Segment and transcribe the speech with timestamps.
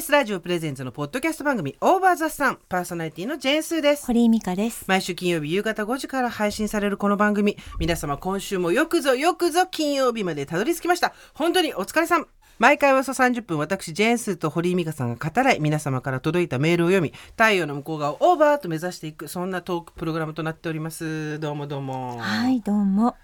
[0.00, 4.06] TBS ラジオプレゼンツのポッドキャスト番組オーバーザさんパーソナリティのジェーンスーです。
[4.06, 4.86] 堀井美香です。
[4.88, 7.58] 毎週金曜日夕方5時から配信されるこの番組。
[7.78, 11.12] 皆様今週もよくぞよくぞ金曜日までたどり着きました。
[11.34, 12.26] 本当にお疲れさん。
[12.58, 21.38] 毎回およそ30分私ジェーンスーと堀井美香さんが語らい皆様から届いたメールを読み太陽の向こう側をオーバーと目指していくそんなトークプログラムとなっております。
[21.40, 22.16] どうもどうも。
[22.18, 23.16] はい、どうも。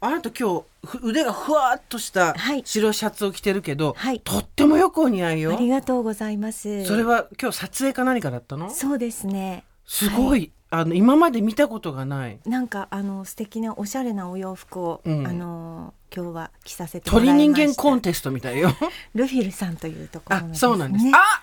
[0.00, 2.62] あなた今日ふ腕がふわっとしたはい。
[2.64, 4.20] 白シャツを着てるけど、はい。
[4.20, 6.84] とってもよくお似合いあよりがとうございます。
[6.84, 8.70] それは今日撮影か何かだったの？
[8.70, 9.64] そうですね。
[9.86, 12.38] すごい、あの今まで見たことがない。
[12.46, 15.26] なんかあの素敵なおしゃれなお洋服を、うん。
[15.26, 17.64] あの今日は着させてもらい鳥ました。
[17.64, 18.70] 人間コンテストみたいよ。
[19.14, 21.42] ルフィルさんというところあのそうなんです、ねあ、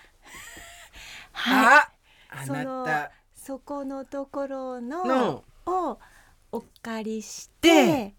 [1.34, 1.78] はい。
[1.80, 1.90] あ
[2.30, 5.44] あなそのたそこのところのの。
[5.66, 6.00] を
[6.52, 8.16] お借りしでて、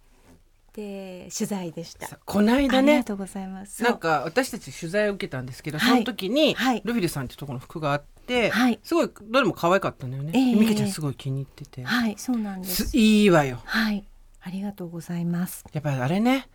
[0.77, 2.07] で取材でした。
[2.07, 3.83] さこのあ間ねりがとうございます。
[3.83, 5.91] なんか私たち取材を受けたんですけど、はい。
[5.91, 6.83] その時に、はい。
[6.85, 8.79] ルフィルさんってところの服があって、はい。
[8.83, 10.55] すごいどれも可愛かったんだよね、ええ。
[10.55, 12.89] ミケちゃんすごい気に入ってて、はい、そうなんです。
[12.89, 12.97] す。
[12.97, 13.61] いいわよ。
[13.65, 14.05] はい、
[14.43, 15.65] ありがとうございます。
[15.73, 16.49] やっぱりあれね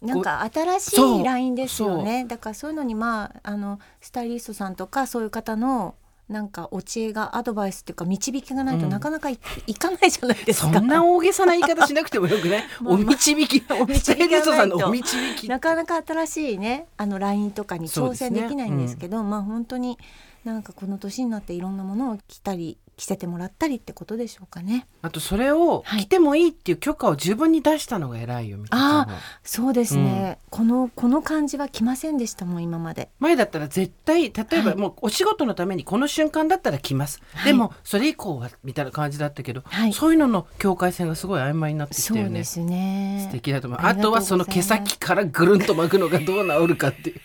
[0.00, 2.24] なんか新しいラインですよね。
[2.26, 5.94] だからそういうのにまああのスタイリストさんとかそういう方の
[6.28, 8.90] なんかお知恵がアドバイスっていうか導きがないとうん。
[8.90, 9.38] なかなかい,、
[9.68, 10.72] いかないじゃないですか。
[10.72, 12.64] そんな大げさな言い方しなくてもよくね。
[12.80, 14.42] まあお導きお導き。
[14.42, 15.48] さんのお導き。
[15.48, 19.98] なかなか新しいねあのラインとかに挑戦できないんですけどまあ本当に
[20.46, 24.86] なんかこの年になっていろんなものを着たり着せてもらったりってことでしょうかね。
[25.02, 26.02] あとそれをはい。
[26.02, 29.08] 着てもいいっていう許可を自分に出したのが偉いよみたいなあ
[29.42, 33.10] そうですね、このこの感じは着ませんでしたもん今まで。
[33.18, 34.76] 前だったら絶対例えばはい。
[34.76, 37.52] もうお仕事のためにこの瞬間だったら着ます、はい。
[37.52, 39.92] でもそれ以降はみたいな感じだったけど、はい。
[39.92, 42.24] そういうのの境界線がすごい曖昧になってきたよね。
[42.26, 43.26] そうですね。
[43.26, 43.80] 素敵だと思う。
[43.82, 47.20] あとはその毛先からぐるんと巻くのがどう治るかっていう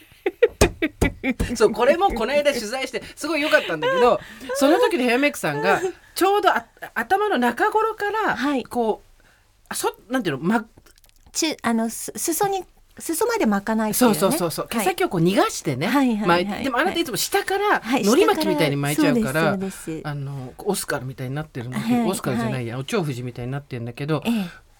[1.55, 4.19] そうこれもこの間取材してすごい良かったんだけど
[4.55, 5.81] その時のヘアメイクさんが
[6.15, 8.63] ちょうどあ頭の中頃からはい。
[8.63, 9.23] こう、
[9.69, 10.65] あそなんていうの、ま、
[11.31, 12.63] ちあのす裾に
[12.99, 13.93] 裾まで巻かないね。
[13.93, 14.67] そうそうそうそう。
[14.67, 14.85] 毛はい。
[14.85, 17.03] 先をこう逃がしてね、はいはいはい巻いてでもあなたい。
[17.03, 19.57] つも下からはいのり巻きみたいに巻いちゃうから、
[20.03, 24.70] あのオスカルみたいになってるんだけど、はいオスカルじゃないや、お蝶富士みたいになってるんだけどええ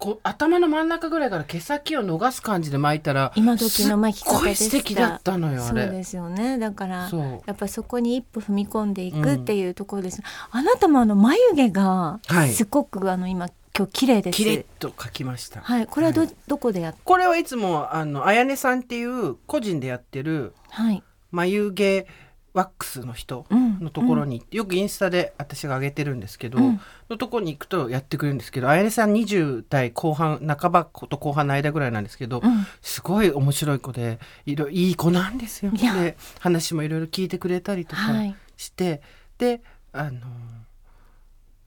[0.00, 5.84] こう頭の真ん中ぐらいから毛先を逃す感じで巻いたら今時の巻き方で素敵だったのよあれ。
[5.84, 6.58] そうですよね。
[6.58, 7.10] だから
[7.46, 12.50] やっぱりそこに一歩踏み込んでいくっていうところです、あなたもあの眉毛がはい。
[12.50, 14.36] すごくあの今今日綺麗です。
[14.36, 15.86] キレッと描きました、はい。
[15.86, 16.30] これはど,、はい。
[16.46, 21.02] どこでやっこれはいつもあのあやねさんっていう個人でやってるはい。
[21.30, 22.06] 眉毛
[22.52, 23.78] ワックスの人うん。
[23.80, 26.80] のところに、よくインスタで私が上げてるんですけど、うん。
[27.08, 32.66] のところに行くとやってくれるんですけどあやねさん20代後半半ばと後半の間ぐらいなんですけど、うん。
[32.80, 35.72] すごい面白い子でいろいい子なんですよ。
[35.72, 38.34] で話もいろいろ聞いてくれたりとかはい。
[38.56, 39.00] して、
[39.38, 39.62] で
[39.92, 40.20] あの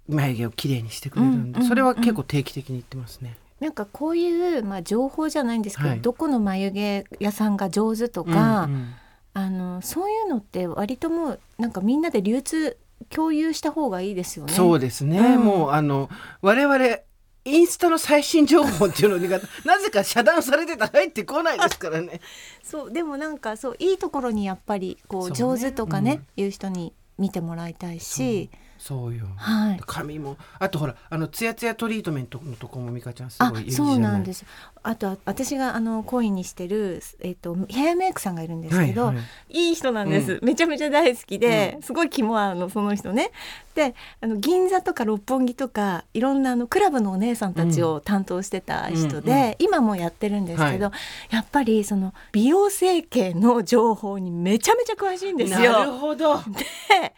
[0.07, 3.37] 眉毛をきれいにしてくれるんで、うんうんそれは結構定期的に言ってますね。
[3.59, 6.01] なんかこういう、まあ、情報じゃないんですけど、はい。
[6.01, 8.93] どこの眉毛屋さんが上手とか、うんうん
[9.33, 12.77] あのそういうのって割ともうなんかみんなで流通
[13.09, 14.53] 共有した方がいいですよね。
[14.53, 15.43] そうですね、うん。
[15.43, 16.09] もうあの
[16.41, 16.97] 我々
[17.45, 22.21] インスタの最新情報っていうのにがなぜか遮断されてたら入ってこないですからね。
[22.63, 25.61] そうでもなんかそういいところにやっぱりこう上ね。
[25.61, 26.43] 手とかねうん。
[26.43, 28.49] いう人に見てもらいたいし、
[28.83, 29.27] そうよ。
[29.37, 29.79] はい。
[29.85, 30.35] 髪も。
[30.59, 33.93] あとほらあのツヤツヤトリートメントのとこも美香ちゃんすあごいいいじゃない。
[33.93, 34.45] そうなんです。
[34.83, 39.69] あと私があのコインにしてる、えっとヘアメイクさんがいるんですけど、はいはい。
[39.69, 43.31] いい人なんです、めちゃめちゃ大好きで、すごい気も合うのその人ね。
[43.73, 49.55] であの銀座とか六本木とかいろんなあのクラブのお姉さんたちを担当してた人で、うんうん。
[49.59, 50.91] 今もやってるんですけど、は
[51.29, 55.71] やっぱりその美容整形の情報にめちゃめちゃ詳しいんですよ。
[55.71, 56.39] なるほど。
[56.39, 57.13] で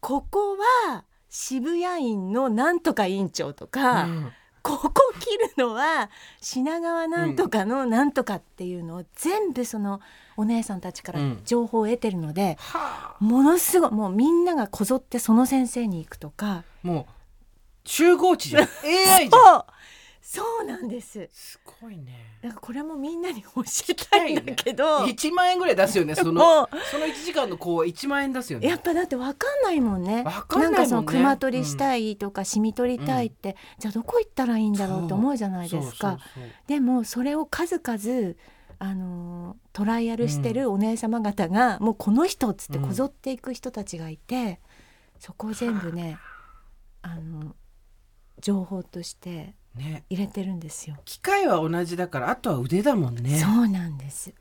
[0.00, 4.32] ここは渋谷院のなんとか院長とか、うん。
[4.62, 10.00] ここ切るのは品川なんとかのなんとかっていうのを全部その
[10.36, 11.40] お姉さんたちからうん。
[11.44, 16.64] 情報を得てるので、はあ、ものすごいもうみんながこぞってその先生に行くとか。
[16.82, 17.12] もう
[17.88, 18.62] 集合値じゃん。
[18.84, 19.64] AI じゃん。
[20.30, 21.26] そうなんです。
[21.32, 22.36] すごいね。
[22.42, 23.48] だからこれもみんなに教
[23.88, 26.12] えたいんだけど、一万円ぐらい出すよね。
[26.16, 28.68] そのその一時間の子は一万円出すよね。
[28.68, 30.24] やっぱだって分かんないもんね。
[30.24, 30.76] わかんないもんね。
[30.76, 36.18] かその熊取りしたいとかシミ取りたいって、じゃあどこ行ったらいいんだろうと思うじゃないですか。
[36.66, 38.34] でもそれを数々
[38.80, 44.60] あのトライアルしてるお姉様方が、もうこの人っつってこぞっていく人たちがいて、
[45.18, 46.18] そこを全部ね
[47.00, 47.56] あの
[48.42, 50.04] 情報としてね。
[50.10, 50.96] 入れてるんですよ。
[51.04, 53.38] 機械は同じだからあとは腕だもんね。
[53.38, 54.34] そうなんです。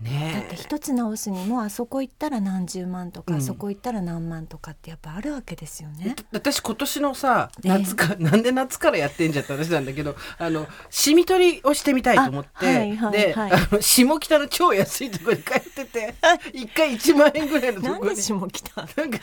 [0.00, 0.44] ね。
[0.46, 3.40] って一つ直すにもあそこ行ったら何十万とか、うん。
[3.40, 6.14] あそこ行ったら何万とかってやっぱあるわけですよね。
[6.30, 13.52] 私今年のさね夏か、なんで夏からやってんじゃって話なんだけどあのシミ取りをしてみたいと思って、あはいはいで、はい。
[13.52, 16.14] あの下北の超安いところに帰ってて
[16.52, 18.86] 一回1万円ぐらいのところにで下北？
[18.96, 19.18] なんか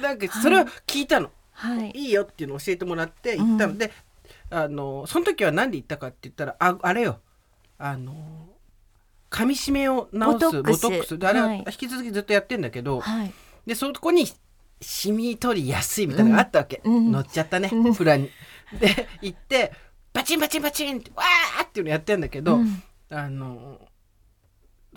[0.00, 1.90] なんかそれを聞いたの、はい。
[1.96, 3.76] い、いよっていうのを教えてもらって行ったの。
[3.76, 3.90] で、
[4.52, 7.20] あのその時は何で行ったかって言ったらああれよ。
[7.78, 8.14] あの
[9.30, 11.18] 噛み締めを治すボトックス。
[11.26, 11.64] あれははい。
[11.66, 13.32] 引き続きずっとやってんだけど、はい。
[13.66, 14.26] でそこに
[14.80, 16.94] シミ取りやすいみたいなのがあったわけ、うん。
[16.94, 17.12] うん。
[17.12, 18.30] 乗っちゃったねプランに。
[18.78, 19.72] で行って
[20.12, 22.82] バチンバチンバチンってわーっていうのやってんだけど、うん。
[23.10, 23.80] あの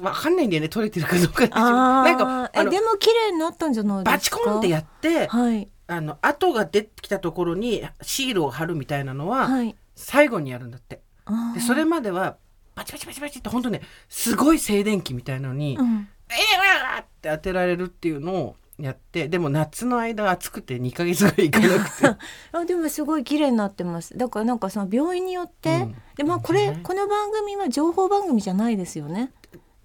[0.01, 4.38] わかんないんだよね取れてるかどうかってあなんかえでも綺麗になったんじゃないですか？
[4.38, 9.76] バチコンってやってはいあの跡が出てきたところにシールを貼るみたいなのははい。
[9.96, 11.02] 最後にやるんだって。
[11.26, 11.56] あー。
[11.56, 12.38] でそれまでは
[12.76, 16.08] バチバチバチバチって本当ねすごい静電気みたいなのに、うん。
[16.30, 22.08] えーわーって当てられるっていうのをやってでも夏の間暑くて2ヶ月ぐらい行かなくて。
[22.52, 24.18] あでもすごい綺麗になってます。
[24.18, 25.96] だからなんかその病院によって、うん。
[26.18, 26.80] でまあこれね。
[26.84, 29.32] この番組は情報番組じゃないですよね。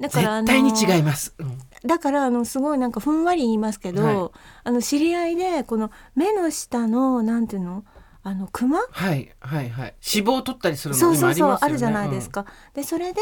[0.01, 4.31] だから絶対に違います、うんだからあのすごいなんかふんわり言いますけど、はい。
[4.65, 7.85] あの知り合いでこの目の下のなんていうの？
[8.23, 9.95] あのクマはいはいはい。
[10.15, 12.45] 脂肪を取ったりするのそうそうそう今あるじゃないですか。
[12.75, 13.21] でそれで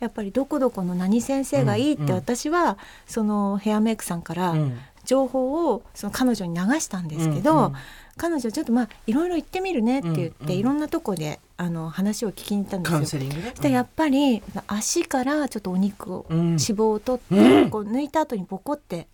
[0.00, 2.08] やっぱりどこどこの何先生がいいってうん。
[2.10, 4.60] うん私はそのヘアメイクさんからうん。
[4.60, 7.72] うん情報をその彼女に流したんですけど、うんうん。
[8.16, 10.56] 彼女ちょっとまあいろいろ行ってみるねって言って、うんうん。
[10.56, 13.20] いろんなとこであの話を聞きに行ったんカウンですよ。
[13.20, 13.70] セリングね。
[13.70, 16.38] やっぱり足からちょっとお肉を、うん。
[16.38, 19.06] 脂肪を取って、うんこう抜いた後にボコって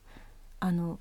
[0.59, 0.99] あの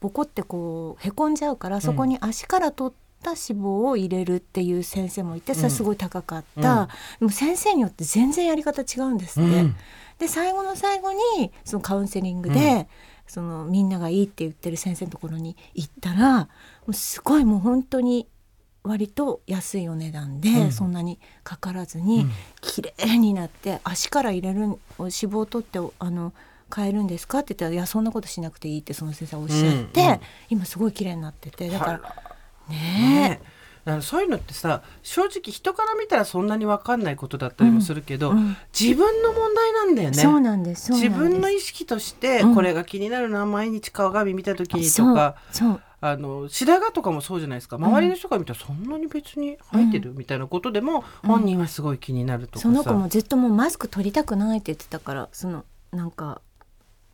[0.00, 6.88] ボコってこうへこんじゃうからそこに足から取った脂肪を入れるっていう先生もいてそれはすごい高かった、
[7.18, 9.50] でも先生によって全然やり方違うんですって。
[9.50, 9.76] うん。
[10.18, 12.88] で最後の最後にそのカウンセリングで、
[13.26, 16.48] そのみんながいいって言ってる先生のところに行ったらも
[16.88, 18.26] うすごいもう本当に
[18.82, 20.72] 割と安いお値段で、うん。
[20.72, 22.30] そんなにかからずにうん。
[22.60, 26.32] 綺麗になって足から入れる脂肪を取ってあの
[26.74, 30.20] 変えるんですかって言ったら「いやそんなことしなくていい」ってその先生はおっしゃって、うんうん。
[30.50, 32.00] 今すごい綺麗になっててだから
[32.68, 32.76] ね
[33.28, 33.40] ね
[33.84, 40.16] だからそういうのってさ正直人から見たらそんなに分かんないことだったりもするけど、うん自分の問題なんだよね。
[40.16, 42.54] そうなんです自分の意識としてうん。
[42.54, 47.76] これが気になるな、毎日鏡見た時にとそうかそうあの白髪とかもそうじゃないですか。
[47.76, 51.30] 周りの人が見たらそんなに別に生えてるみたいなことでもうん。
[51.30, 56.40] 本人はすごい気になるとかさ、その子もずっともうマスク取りたくないって言ってたからそのなんか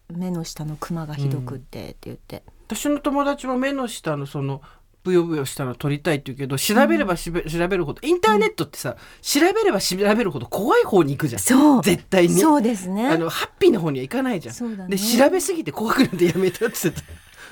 [0.08, 4.62] 目の下のクマがひどくってって言って、私の友達も目の下のその
[5.02, 11.40] ブヨブヨしたの撮りたいって言うけど調べればしべ、調べるほどインターネットってさ調べれば調べるほど怖い方に行くじゃん。
[11.40, 11.82] そう。
[11.82, 12.34] 絶対に。
[12.34, 13.08] そうですね。
[13.08, 14.86] あのハッピーな方には行かないじゃん、ね。
[14.88, 17.06] で調べすぎて怖くなってやめたって言ってた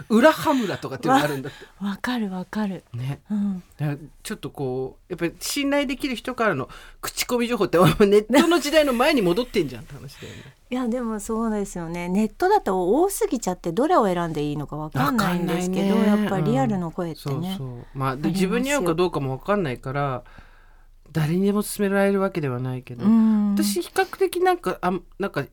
[0.08, 1.84] 裏羽村とかっていうのがあるんだって。
[1.84, 2.84] わかるわかる。
[2.92, 3.20] ね。
[3.30, 3.62] うん。
[4.22, 6.68] ちょっとこうやっぱり信頼できる人からの
[7.00, 7.84] 口コミ情報ってネ
[8.18, 10.54] ットの時代の前に戻ってんじゃんって話だよね。
[10.70, 12.08] いやでもそうですよね。
[12.08, 16.06] ネットだと多すぎちゃってどれを選んでいいのかわかんないんですけど、ね。
[16.06, 17.84] やっぱりリアルの声ってそうね、そう。
[17.94, 18.48] まあでありますよ。
[18.48, 20.24] 自分に合うかどうかも分かんないから
[21.12, 23.54] 誰にでも勧められるわけではないけど、うん。
[23.54, 25.44] 私比較的なんかあんなんか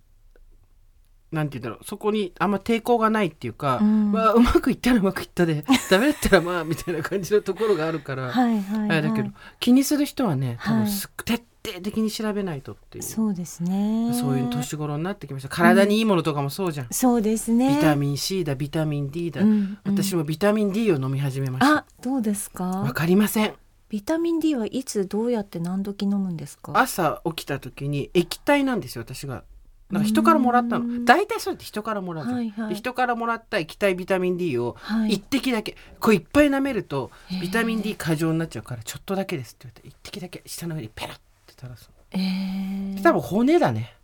[1.32, 4.12] なんて言うんだろうそこにあんま抵抗がないっていうか、うん。
[4.12, 10.84] まあ、うまくいったらうまくいったで ダメだったらまあみたいな感じのところがあるから、はいはい、はい、あれだけど気にする人はね多はい。
[10.84, 14.12] 分すっ徹底的に調べないとっていう、そうですね。
[14.14, 15.50] そういう年頃になってきました。
[15.50, 17.76] 体にいいものとかもそうじゃん、そうですね。
[17.76, 19.78] ビタミン C だビタミン D だ、うんうん。
[19.86, 21.78] 私もビタミン D を飲み始めました。
[21.78, 22.64] あどうですか？
[22.64, 23.54] わかりません。
[23.90, 26.72] ビタミン D はいつどうやって何時飲むんですか？
[26.76, 29.44] 朝起きた時に液体なんですよ私が
[29.92, 31.00] なんか人からもらったうん。
[31.00, 32.70] の大体そうやって人からもらはいはい。
[32.70, 35.14] で人からもらった液体ビタミン D をはい。
[35.14, 42.96] 一滴だけ、これいっぱい舐めるとビタミン D 過剰になっちゃうからちょっとだけですって言って一滴だけ下の上にペロッて垂らすえー。
[42.98, 43.96] の多分骨だね。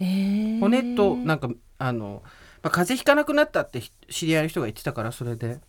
[0.00, 0.60] えー。
[0.60, 1.48] 骨となんか
[1.78, 2.22] あの、
[2.62, 5.60] まあ、風邪ひかなくなったってひ知り合いの人が言ってたからそれで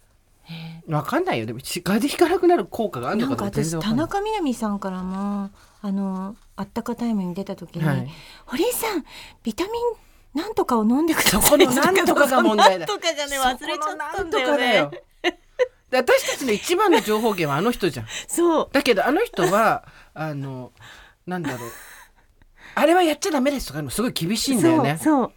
[0.49, 1.45] えわかんないよ。
[1.45, 4.05] でもし風邪ひかなくなる効果があるのかかどうか全然わかんない。
[4.05, 5.49] 中みな実さんからも
[5.81, 8.07] あのあったかタイムに出た時に、はい。
[8.45, 9.03] 堀井さん
[9.43, 11.41] ビタミンなんとかを飲んでください。
[11.41, 12.85] そこのなんとかが問題だ。
[12.85, 14.89] とかがね忘れちゃったんだよね。
[15.91, 18.07] 私たちの一番の情報源はあの人じゃん。
[18.27, 18.69] そう。
[18.71, 20.71] だけどあの人はあの
[21.25, 21.69] なんだろう。
[22.77, 24.99] あれはやっちゃダメですとかすごい厳しいんだよね。
[25.01, 25.31] そう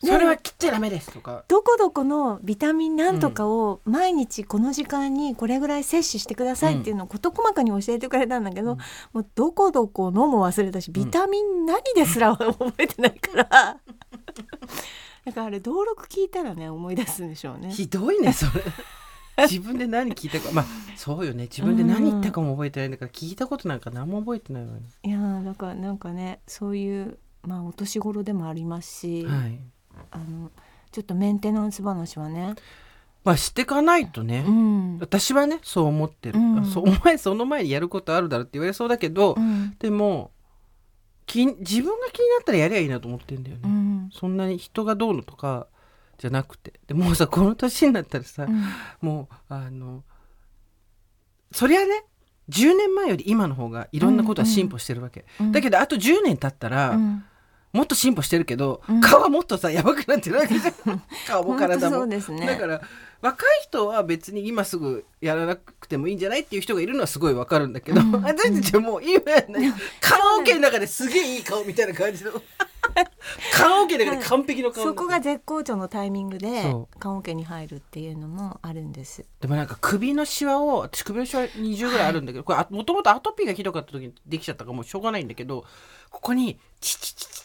[0.00, 8.78] それは切っちゃダメですとかどこどこのビタミンなんとかを毎日この時間にこれぐらい摂取してくださいっていうのを事細かに教えてくれたんだけど、うん。
[9.12, 17.70] もうどこどこのも忘れたしビタミン何ですら覚えてないから、だからあれ登録聞いたらね思い出すんでしょうね。
[17.72, 18.62] ひどいねそれ。
[19.48, 20.52] 自分で何聞いたか。
[20.52, 20.64] まあ
[20.96, 21.44] そうよね。
[21.44, 29.60] 自分で何言ったかも覚えてないんだから聞いたことなんか何も覚えてないわねいやーだからなんかねそういうまあお年頃でもありますし、はい
[30.10, 30.50] あの
[30.90, 32.54] ちょっとメンテナンス話はね、
[33.24, 34.98] まあしてかないとね、うん。
[34.98, 36.64] 私はねそう思ってる、うん。
[36.64, 39.76] そうお前その前にやることあるだろって言われそうだけど、うん。
[39.78, 40.30] でも
[41.26, 44.10] 気自分が気になったらやりゃいいなと思ってんだよね、うん。
[44.12, 45.66] そんなに人がどうのとか
[46.16, 46.72] じゃなくて。
[46.86, 48.64] でもうさこの年になったらさ、うん。
[49.00, 50.04] もうあの
[51.52, 52.04] そりゃね
[52.48, 55.52] 10年前より今の方がいろんなことは進歩してるわけ、うん。
[55.52, 57.24] だけどあと10年経ったら、うん
[57.72, 61.02] もっと進歩してるけど、うん、顔はもっとさやばくなってるわけじゃん。
[61.26, 61.96] 顔も体も。
[61.96, 62.80] そうです、ね、だから
[63.20, 69.74] 若い人は別に今すぐやらなくてもいいんじゃないっていう人がいるのはすごいわかるんだけど、うん、私たちはもう今やね。
[70.00, 72.32] カラオケの中ですげえいい顔みたいな感じの。
[73.52, 79.24] カラオケだから完璧の顔、は、そこが絶好調のタイミングでカラオケに入るっていうのもあるんです。
[79.40, 85.64] でもなんか首のシワを私首のシワ20ぐらいあるんだけど、はい、これもともとアトピーがひどかった時にできちゃったからもうしょうがないんだけど
[86.10, 87.37] ここにチチチチ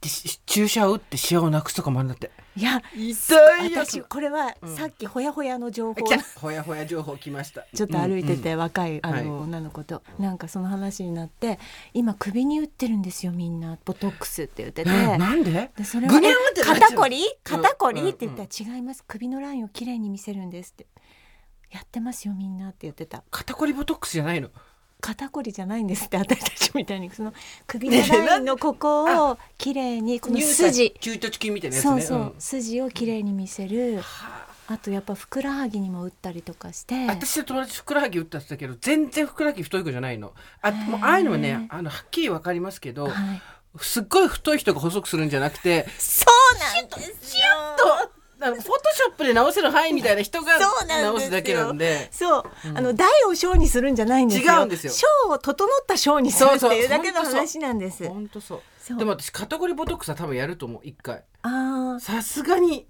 [0.00, 2.30] ってし注射を打ってシワをなくすとかもあるんだって。
[2.56, 4.74] いや痛い私これはうん。
[4.76, 6.02] さっきほやほやの情報。
[6.02, 6.40] 来た。
[6.40, 7.66] ほやほや情報来ました。
[7.74, 9.24] ちょっと歩いてて若いあはい。
[9.24, 10.02] の女の子と。
[10.18, 11.58] なんかその話になって
[11.92, 13.78] 今首に打ってるんですよみんな。
[13.84, 14.90] ボトックスって言ってて。
[14.90, 15.70] えなんで？
[15.76, 16.14] でそれは
[16.64, 17.22] 肩こり？
[17.44, 18.00] 肩こり？
[18.00, 18.08] うん。
[18.08, 19.04] って言ったら違います。
[19.06, 20.86] 首のラインをきれいに見せるんですって。
[21.70, 23.22] やってますよみんなって言ってた。
[23.30, 24.48] 肩こりボトックスじゃないの
[25.00, 27.32] 肩こりじゃないんですって 私たちみたいにその
[27.66, 30.92] 首のラインのここをきれいにこの筋。
[31.00, 32.34] 中途筋みたいなやつねそうそう、ん。
[32.38, 34.00] 筋をきれいに見せる。
[34.00, 36.94] はあとやっぱふくらはぎにも打ったりとかして。
[37.08, 40.32] あ私の友達ふくらはぎ打ったって言ったけど全然ふくらはぎ太い子じゃないの。
[40.62, 43.42] あもうああいうのはねあのはっきりわかりますけどはい、
[43.80, 47.42] すっごい太い人が細くするんじゃなくてそうなんですよ。
[48.04, 52.08] とあのフォトショップで直せる範囲みたいな人が直すだけなんで。
[52.10, 54.52] そう、うんあの台を小にするんじゃないんですよ。
[54.52, 54.92] 違うんですよ。
[54.92, 58.08] 小を整った小にするっていうだけの話なんです。
[58.08, 58.98] 本当そうそう。
[58.98, 61.24] でも私肩こりボトックスは多分やると思う一回。
[61.42, 62.86] ああさすがに。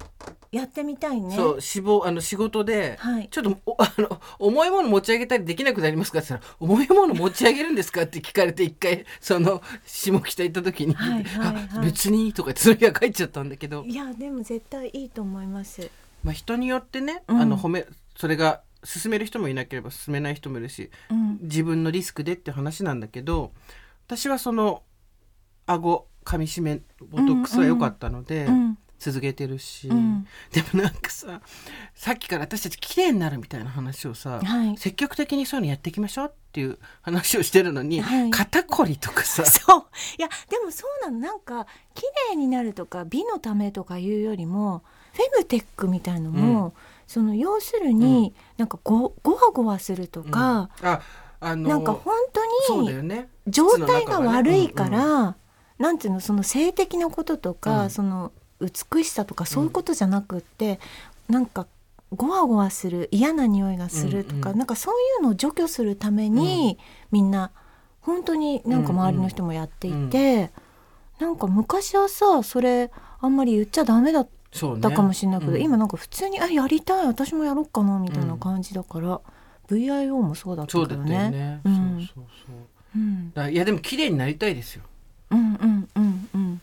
[0.52, 1.36] やってみたいね。
[1.36, 3.28] そう脂肪あの仕事で、はい。
[3.30, 11.68] ちょっとお あの重いもの持ち上げたりできなくなりますかって言ったら重いもの持ち上げるんですかって聞かれて一回その下北行った時に、はいはいはい。
[11.76, 15.88] あ別にとか言ってその日は帰っちゃったんだけど、いやでも絶対いいと思います。
[16.24, 17.40] まあ、人によってね、うん。
[17.40, 21.38] あの褒めそれが進める人もいなければ進めない人もいるしうん。
[21.42, 23.52] 自分のリスクでって話なんだけど
[24.06, 24.82] 私はその
[25.72, 30.26] 顎噛み締めボトックスは良かったので、うん続けてるし、うん。
[30.52, 31.40] でもなんかさ
[31.94, 34.76] さっきから私たち綺麗になるみたいな話をさ、はい。
[34.76, 38.30] 積極的にそういうのやっていきましょうっていう話をしてるのに、はい。
[38.30, 39.44] 肩こりとかさ。
[39.48, 39.84] そう。
[40.18, 41.18] いやでもそうなの。
[41.18, 44.82] なんか綺麗になるとか美のためとかいうよりも
[45.14, 46.74] フェムテックみたいのも、
[47.06, 51.00] その要するに、なんかごごわごわするとか、あ
[51.40, 52.14] あのなんか本
[52.66, 53.28] そう当にだよね。
[53.48, 55.36] 状態が悪いから、
[55.80, 57.90] なんていうのその性的なこととか、うん。
[57.90, 60.78] その美しさとかそういうことじゃなくって、
[61.28, 61.66] なんか
[62.14, 66.78] ゴワゴワする嫌な匂いがするとか、うんうんなんかそういうのを除去するために、
[67.10, 67.50] みんな
[68.02, 70.50] 本当になんか周りの人もやっていて、
[71.18, 74.28] なんか昔はさそれあんまり言っちゃダメだっ
[74.80, 79.20] たかもしれないけど、うん今なんか普通に「あやりたい私もやろうかな」みたいな感じだから、
[79.70, 81.24] VIO もそうだったそうだったけどね。
[81.24, 81.74] よね、うん。
[81.74, 82.56] そうそうそう。
[82.96, 84.82] うんだからいやでも綺麗になりたいですよ
[85.30, 86.60] うんうんうんうん。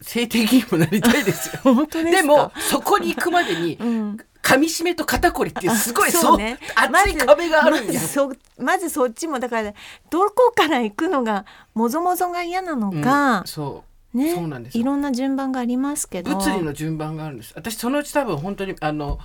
[0.00, 1.60] 性的にもなりたいですよ。
[1.74, 2.22] 本当ですか？
[2.22, 6.58] でもそこに行くまでにうん、噛み締めと肩こりってすごいあそうね。
[6.74, 7.92] 厚い壁があるんや。
[7.94, 9.72] まずそまずそっちもだから
[10.10, 11.44] どこから行くのが
[11.74, 14.82] もぞもぞが嫌なのかうん、そねそうなんですよ。
[14.82, 16.36] いろんな順番がありますけうど。
[16.36, 17.52] 物理の順番があるんです。
[17.56, 19.18] 私そのうち多分本当にあの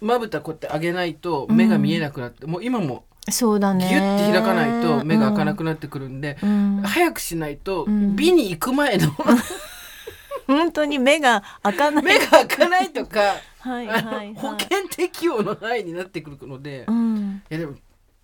[0.00, 3.88] まぶたこうやって上げないと目が見えなくなって、もう今もそうだね。
[3.88, 8.16] ギュッて開かないと目が開かなくなってくるんで、うん、うん早くしないとん。
[8.16, 9.10] 美に行く前の
[10.46, 12.04] 本当に目が開かない。
[12.04, 13.20] 目が開かないとか
[13.60, 14.34] はいはいはい。
[14.34, 17.76] 保険適用の範囲になってくるので、いうん、やでも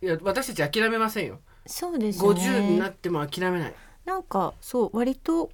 [0.02, 1.38] いや私たち諦めませんよ。
[1.66, 2.40] そうですよね。
[2.40, 3.74] 50になっても諦めない。
[4.04, 5.50] なんかそう割と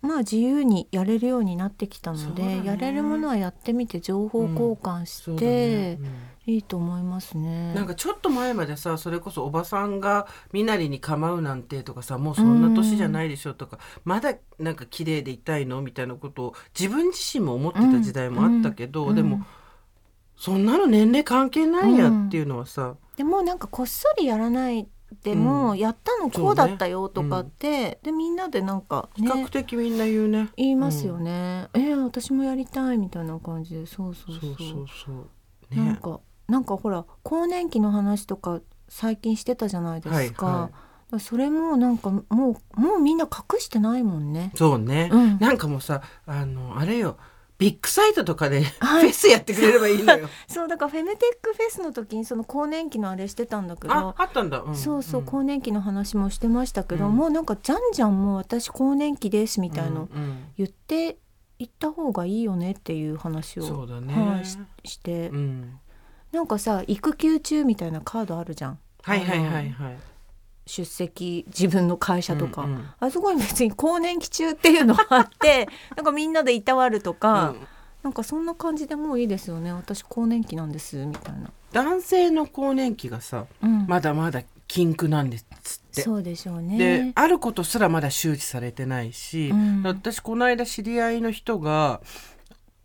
[0.00, 2.62] まあ自由にやれるようになってきたので、ね。
[2.64, 7.70] やれるものはやってみて情報交換して、だねいいと思いますね。
[7.70, 19.14] うんなんかちょっと前までさそれこそおばさんが身なりに構うなんてとかさもうそんな年じゃないでしょとか、まだなんか綺麗でいたいのみたいなことを自分自身も思ってた時代もあったけど、うん。
[19.14, 19.44] でも
[20.36, 24.86] そんなの年齢関係ないやっていうのはさ、でもなんかこっそりやらない
[25.22, 30.48] でも、やったのこうだったよとかって、でみんなでなんか比較ね的みんな言うね。
[30.56, 33.86] 言いますよね、えー私もやりたいみたいな感じで。
[33.86, 34.40] そうそうそう。
[34.40, 35.74] そうそうそう。
[35.74, 35.84] ね。
[35.84, 41.20] なんかなんかほら更年期の話とか最近してたじゃないですか,、はいはい。
[41.20, 42.30] それもなんかもう
[42.80, 44.52] もうみんな隠してないもんね。
[44.54, 45.38] そうね、うん。
[45.38, 47.16] なんかもうさあのあれよ。
[47.58, 49.08] ビッグサイトとかでフはい。
[49.08, 50.28] ェスやってくれればいいのよ。
[50.46, 54.14] そうだからフェムテックフェスの時にその更年期のあれしてたんだけあど。
[54.18, 54.58] あったんだ。
[54.62, 54.76] ん。
[54.76, 55.24] そうそう、ん。
[55.24, 57.16] 更年期の話もしてましたけど、うん。
[57.16, 60.08] もうなんかじゃんじゃんもう私更年期ですみたいの
[60.58, 61.18] 言って
[61.58, 64.14] いった方がいいよねっていう話をそうだね。
[64.14, 65.80] はいしして、うん
[66.36, 68.78] なんかさ育休中みたいなカードあるじゃん。
[69.02, 69.98] はいはいはいはい。
[70.66, 72.88] 出席自分の会社とか、うんうん。
[73.00, 77.66] あそこに別に更年期中っていうのがあって なんかみんなでいたわるとか、うん。
[78.02, 79.72] なんかそんな感じでもういいですよね。
[79.72, 83.86] 私更年期なんですみたいな、男性の更年期がさうん。
[83.86, 85.46] まだまだ禁句なんです
[85.90, 86.02] って。
[86.02, 86.76] そうでしょうね。
[86.76, 89.82] であることすらまだ周知されてないし、うん。
[89.84, 92.02] 私この間知り合いの人が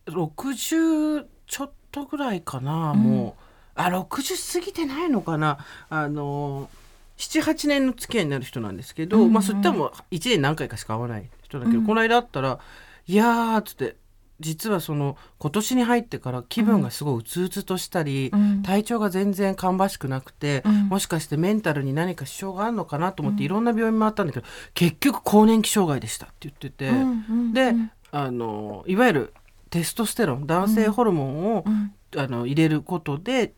[0.08, 3.00] 60ちょっとぐらいかな、うん。
[3.00, 3.41] もう
[3.76, 5.58] あ60過ぎてないのかな？
[5.90, 6.70] あの
[7.18, 11.86] 78年の付き合いになる人なんですけど、うんうんまあそったらもう1年何回かしか会わない人だけど、うん。
[11.86, 12.60] この間会ったら
[13.08, 13.96] 「いやー」っつって
[14.40, 18.64] 実はその今年に入ってから気分がすごいうつうつとしたり、うん。
[18.64, 20.74] 体調が全然芳しくなくて、うん。
[20.90, 27.92] もしかしてメンタルに何か支障があるのかなと思っていろんな病院回ったんだけど、結局更年期障害でしたって言ってて、うんうんで、うん。
[28.12, 29.34] あのいわゆる
[29.70, 31.94] テストステロン男性ホルモンを、うん。
[32.18, 33.54] あの入れることで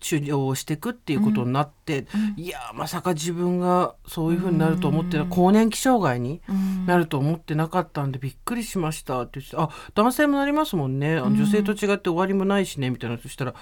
[0.00, 2.42] 治療をしていくっていうことになって、うん。
[2.42, 5.30] いやーまさか自分がそういうふうになると思ってなうん。
[5.30, 6.86] 更年期障害にうん。
[6.86, 11.16] なると思ってなかったんでびっくりしましたって言ってあ男性もなりますもんね。
[11.20, 13.54] 女性と違って終わりもないしねみたいなそしたら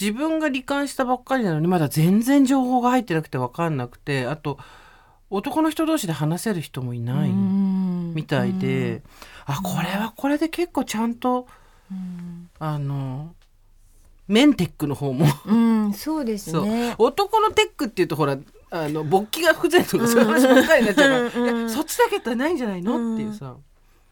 [0.00, 4.58] 自分が罹患したばっかりなのにまだ全然情報が入ってなくて分かんなくてあと
[5.28, 8.12] 男の人同士で話せる人もいないうん。
[8.14, 9.02] みたいで、
[9.46, 11.46] あこれはこれで結構ちゃんと
[11.90, 12.50] うん。
[12.58, 13.34] あの
[14.32, 15.26] メンテックの方も。
[15.44, 16.94] うん、そうですね。
[16.96, 18.38] 男のテックっていうとほら
[18.70, 23.56] あの勃起が不全とかそういう話ばっかりになっちゃうから、うんそっちだけってないんじゃないのっていうさ、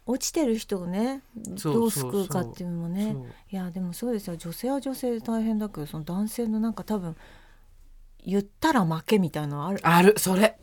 [0.05, 3.15] 落ちてる人をねどう救うかっていうのもね。
[3.51, 4.37] いやでもそうですよ。
[4.37, 7.15] 女性は女性で大変だけどその男性のなんか多分
[8.23, 9.79] 言ったら負けみたいなのある。
[9.81, 10.13] ある。
[10.17, 10.55] それ。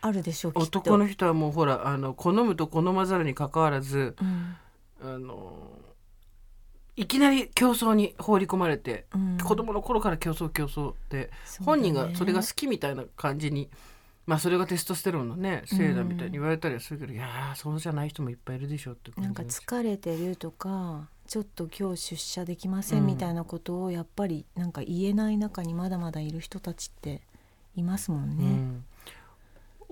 [0.00, 4.56] あるでしょう男の人はもうほらあの好むと好まざるにかかわらずうん。
[5.04, 5.52] あの
[6.96, 9.38] いきなり競争に放り込まれて、うん。
[9.38, 11.82] 子供の頃から競争競争って、そうだね。
[11.82, 13.70] 本人がそれが好きみたいな感じに
[14.26, 23.06] まあそれがテストステロンのねせいだみたいに言われたりはするけど、いやーそうじゃない人もいっぱいいるでしょってなんか疲れてるとかちょっと今日出社できません。
[23.06, 27.22] みたいなことをやっぱりなんか言えない中にまだまだいる人たちって
[27.74, 28.44] いますもんね。
[28.44, 28.84] うん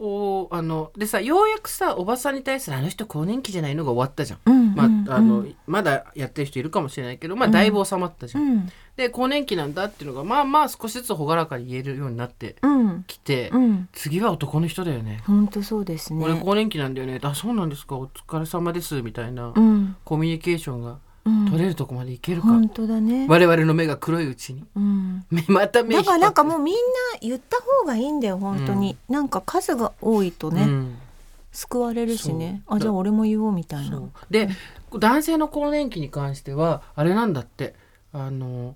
[0.02, 4.38] おあのでさようやくさおばさんに対するあの人更年期じゃないのが終わったじゃん。
[4.46, 8.44] うんまあうんあのうんまだやってる人いるかもしれないけど、まあ、だいぶ収まったじゃん。
[8.44, 15.22] うんで更年期なんだっていうのがまあまあ少しずつ朗らかに言えるようになってうんきて、うん次は男の人だよね。
[15.26, 16.24] 本当そうですね。
[16.24, 17.18] 俺更年期なんだよね。
[17.22, 23.26] あそうなんですかお疲れ様ですみたいなうんコミュニケーションがうん取れるとこまでいけるか、本当だね。
[23.28, 24.64] 我々の目が黒いうちに。
[24.74, 25.24] うん。
[25.30, 26.80] 目また目だからなんかもううみんな
[27.20, 30.98] 言った方がいいんだよ本当に、なんか数が多いとね、ん。
[31.52, 32.62] 救われるしね。
[32.66, 34.02] あじゃあ俺も言おうみたいな。
[34.30, 34.48] で
[34.98, 37.74] 男性の更年期に関してはあれなんだって。
[38.12, 38.74] あの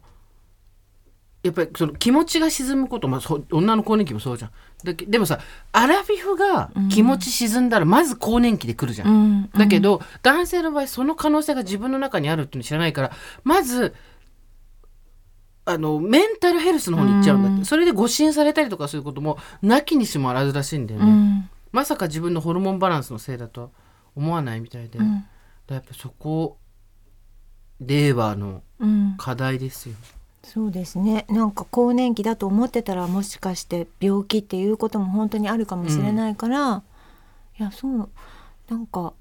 [1.44, 3.20] やっぱりその気持ちが沈むこと、まあ、
[3.52, 4.50] 女の更年期もそうじゃん。
[4.83, 5.38] だけでもさ
[5.72, 9.50] アラフィフが気持ち沈んだらまず更年期で来るじゃん、うん。
[9.50, 13.12] だけど、男性の場合その可能性が自分の中にあるっていうの知らないから
[13.44, 13.94] まず
[15.66, 17.64] あのメンタルヘルスの方に行っちゃうんだって、うん。
[17.66, 21.50] それで誤診されたりとかすることもなきにしもあらずらしいんだよね、うん。
[21.72, 23.68] まさか自分のホルモンバランスのせいだとは
[24.16, 24.98] 思わないみたいで、
[25.66, 26.57] だやっぱそこ
[27.80, 29.14] 令和のうん。
[29.18, 29.94] 課題ですよ。
[30.44, 31.26] そうですね。
[31.28, 36.83] なんか更年期だと思ってたらもしかして病気っていうことも本当にあるかもしれないから、
[37.59, 38.09] いやそう
[38.68, 39.14] なんか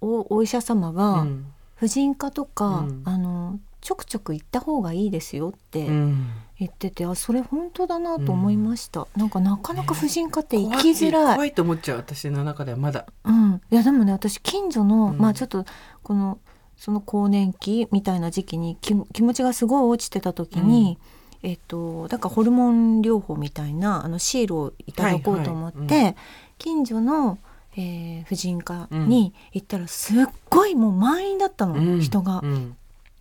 [0.00, 1.46] おお医者様うがん。
[1.76, 3.02] 婦人科とか、うん。
[3.04, 6.28] あのちょくちょく行った方がいいですよってうん。
[6.58, 13.06] 言ってて、あそれ本当だなと思いました、なんかなかなか婦人科って行きづらい、怖いと思っちゃう私の中ではまだ。
[13.24, 15.18] うん、いやでもね私近所の、うん。
[15.18, 15.64] まあちょっと
[16.04, 16.38] この
[16.82, 20.98] その更年期みたいな時期に気気持ちがすごい落ちてた時に、
[21.44, 26.14] えっとだからホルモン療法みたいなあのシールをいただこうと思って、はいは
[26.58, 27.38] 近所の、
[27.76, 32.00] えー婦人科に行ったらすっごいもう満員だったの、うん。
[32.00, 32.40] 人が。
[32.42, 32.76] うん。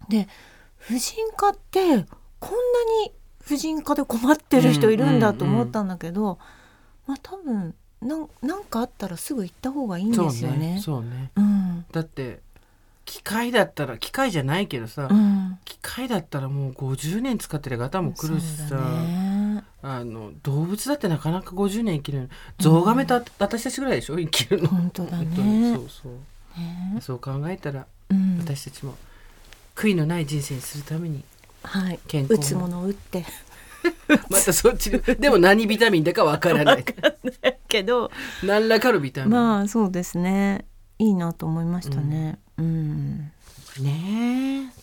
[0.09, 0.27] で
[0.77, 1.97] 婦人科ってこんな
[3.03, 3.11] に
[3.43, 6.39] 婦人科で困ってる人いるんだと思ったんだけど、
[7.05, 10.79] まあ多分なんなんかあったらすぐ行った方がいいんですよね。
[10.81, 11.29] そうね。
[11.35, 11.85] うん。
[11.91, 12.39] だって
[13.05, 15.59] 機械だったら機械じゃないけどさ、うん。
[15.65, 19.63] 機械だったらもう50年使ってる方も来るしさ、ね。
[19.81, 22.27] あの動物だってなかなか50年生きるの
[22.59, 24.19] ゾウガメとあ私たちぐらいでしょ？
[24.19, 24.67] 生きるの。
[24.67, 25.61] 本当だ本当に。
[25.61, 26.11] ねそうそう。
[26.59, 27.01] ね。
[27.01, 28.37] そう考えたらうん。
[28.39, 28.95] 私たちも
[29.75, 31.23] 悔いのない人生にするために
[31.63, 31.99] はい。
[32.07, 33.25] 健康打つものを打って。
[34.29, 36.83] またそっちででも何ビタミンだかわからない
[37.67, 38.11] けど。
[38.43, 40.65] 何らかのビタミン、まあそうですね
[41.01, 42.37] いいなと思いましたね。
[42.57, 43.31] うん。
[43.79, 44.81] ねえ。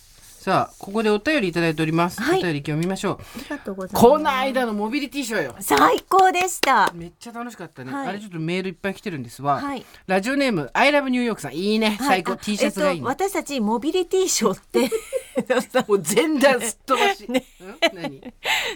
[0.48, 2.40] さあここでお便りいただいております、はい。
[2.40, 3.18] お便り今日見ましょう。
[3.20, 4.04] ありがとうございます。
[4.04, 5.54] この間のモビリティショーよ。
[5.60, 6.90] 最高でした。
[6.92, 8.08] めっちゃ楽しかったね、はい。
[8.08, 9.86] あれちょっとメールいっぱい来てるんですわ、はい。
[10.08, 11.54] ラジオネーム I love ニューヨークさん。
[11.54, 12.32] いいね、最高。
[12.32, 14.90] あ T シャツがいいえっね、と、私たちモビリティショーって
[15.86, 17.44] もう前段すっ飛ばし、 ね。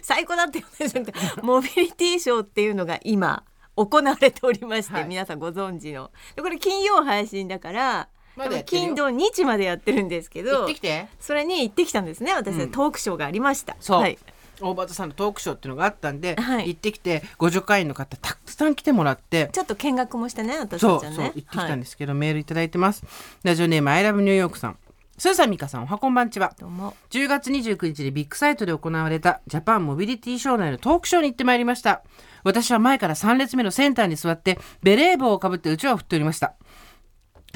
[0.03, 0.67] 最高だったよ。
[1.05, 3.43] ね モビリティショーっていうのが今
[3.77, 5.05] 行われておりまして、はい。
[5.05, 6.11] 皆さんご存知の。
[6.37, 11.09] でこれ金曜配信だからまだ金土日までやってるんですけ行どってきて。
[11.21, 12.71] それに行ってきたんですね私、うん。
[12.71, 13.77] トークショーがありました。
[13.81, 14.19] そう、はい、
[14.61, 16.69] 大畑さんのトークショーっていうのがあったんで、はい。
[16.69, 21.17] 行ってきて互助会員の方たくさん来てもらってちょっと見学もしてね私そうたちはね。
[21.17, 23.05] そう行ってきたんはいですけど、メールいただいてます。
[23.43, 24.79] ラジオネーム I love New York さん。
[25.19, 26.55] スーさんミカさんおはこんばんちは。
[26.59, 26.95] どうも。
[27.11, 32.03] 10月29日にビッグサイトで行われたジャパンモビリティショー内のトークショーに行ってまいりました
[32.45, 36.55] 私は前から3列目のセンターに座ってベレー帽をかぶってうちわを振っておりました。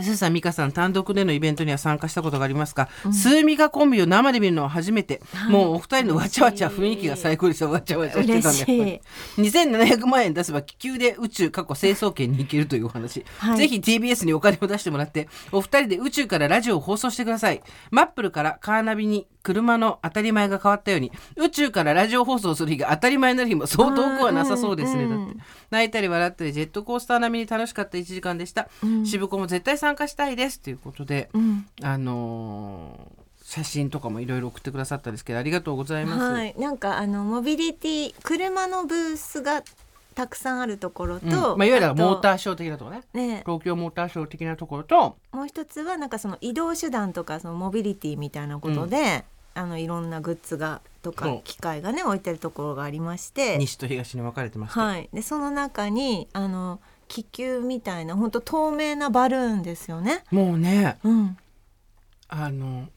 [0.03, 7.69] スーさん、ミカさん、単独でのイベントには参加したことがありますが、スーミカコンビを生で見るのは初めて、もうお二人のわちゃわちゃ雰囲気が最高でした。
[7.69, 9.51] わちゃわちゃしてたんで、嬉やっぱり。
[9.51, 13.59] 2700万円出せば気球で宇宙過去成層圏に行けるというお話、はい。
[13.59, 17.63] ぜひ TBS にお金を出してもらってお二人で宇宙からラジオを放送してください。
[17.91, 25.05] マップルからカーナビに車の当たり前が変わったように宇宙からラジオ放送する日が当たり前になる日もそう遠くはなさそうですね。
[25.05, 25.29] うん。
[25.29, 25.37] だって
[25.71, 28.69] 泣いたり笑ったりジェットコースター並みに楽しかった1時間でした、
[29.05, 30.61] 渋子も絶対参加したいです。
[30.61, 31.67] ということで、うん。
[31.83, 39.63] あのー写真とかもいろいろ送ってくださったんですけどありがとうございます、はい、なんかあのモビリティ車のブースが
[40.17, 41.59] たくさんあるところと、うん。
[41.59, 43.03] まあ、いわゆるモーターショー的なところね。
[43.13, 43.43] ね。
[43.45, 49.25] 東京モーターショー的なところともう一つはなんかその移動手段とかそのモビリティみたいなことで、
[49.55, 60.25] あのいろんなグッズがとか機械がね置いてるところがありまして、西と東に分かれてました、はい、でその中にあの気球みたいな本当透明なバルーンですよね。
[60.33, 61.37] もうねうん、
[62.27, 62.89] あの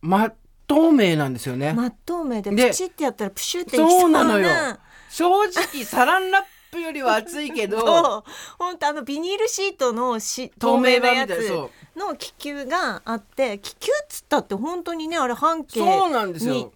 [0.00, 0.32] 真
[0.66, 4.48] 透明なんですよね、真っ透明ででプチってやったらプシュってそうなのよ。
[4.48, 4.78] な。
[5.10, 8.24] 正直サランラップよりは厚いけど。
[8.58, 11.52] 本当あのビニールシートのし透透明なやつ
[11.96, 16.54] の気球があって気球っつったって本当にねあれ半径そうなんですよ。
[16.54, 16.70] に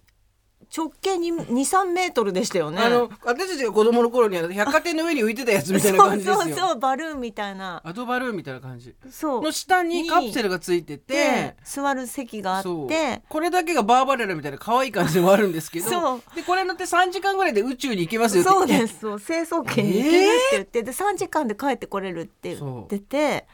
[0.75, 2.81] 直径に23メートルでしたよね。
[2.81, 6.35] あの私たちが子供の頃には百貨店の上に浮いてたやつみたいな感じですよ。
[6.35, 7.81] そうそうそうバルーンみたいな。
[7.83, 8.95] アドバルーンみたいな感じ。
[9.09, 9.41] そう。
[9.41, 13.21] の下にカプセルがついててで座る席があって。
[13.27, 16.21] これだけがバーバレラみたいな可愛い感じでもあるんですけどそう。
[16.35, 18.51] でこれ乗って3時間ぐらいで宇宙に行けますよって。
[18.51, 19.19] そうですそう。
[19.19, 23.47] 成層圏に行けるって言って、で3時間で帰ってこれるって言ってて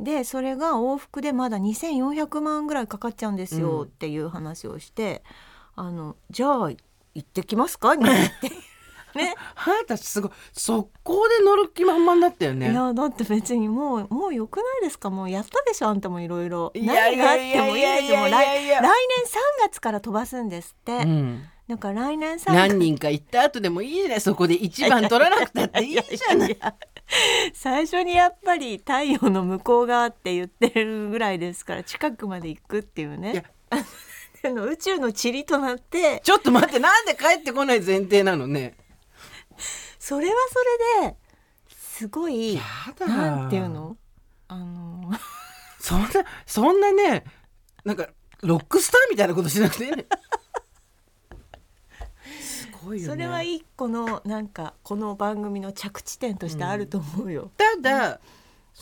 [0.00, 5.22] でそれが往復でまだ2400万ぐらいかかっちゃうんですようんっていう話をして、
[5.76, 6.78] あのじゃあ行
[7.20, 7.94] ってきますか？
[7.96, 8.06] にっ
[8.40, 8.50] て。
[9.14, 9.34] ね。
[9.56, 12.70] あなたすごい速攻で乗る気満々だったよね。
[12.72, 15.10] いやだって別にもうもう良くないですか？
[15.10, 15.88] もうやったでしょ？
[15.88, 18.18] あんたもいろいろ何があってもいいですよ。
[18.20, 18.82] 来年3
[19.68, 21.44] 月から飛ばすんですって、うん。
[21.68, 22.52] だから来年3月。
[22.52, 26.56] 何人か行った後でもいいじゃないそこで一番取らなくたっていいじゃない。
[27.52, 33.42] 最初にやっぱり太陽の向こう側って言ってるぐらいですから近くまで行くっていうい
[34.42, 38.76] やねあの宇宙の塵となってちょっと待ってなんで帰ってこない前提なのね。
[39.98, 41.16] それはそれで
[41.68, 42.62] すごいや
[42.98, 43.06] だ。
[43.06, 43.96] なんていうの？
[44.48, 45.12] あの
[45.78, 46.08] そんな
[46.46, 47.24] そんなね
[47.84, 48.08] なんか
[48.42, 50.06] ロックスターみたいなことしなくていいね
[52.40, 53.14] すごいよね。
[53.14, 57.50] それは一個のなんかこの番組の着地点としてあると思うよ。
[57.56, 58.20] ただ、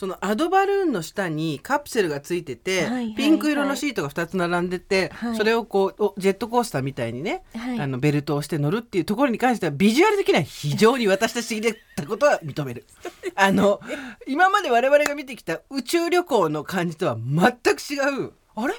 [0.01, 5.37] そのアドバルーンの下にカプセルがついてて、はいはいピンク色のシートが2つ並んでて、はい。
[5.37, 7.79] それをこうおジェットコースターみたいにね、はい。
[7.79, 12.87] あのベルトをして乗るっていうところに関してはビジュアル的には非常に私たち的だったことは認める。
[13.37, 13.79] あの
[14.27, 18.33] 今まで我々が見てきた宇宙旅行の感じとは全く違う。
[18.55, 18.75] あれ？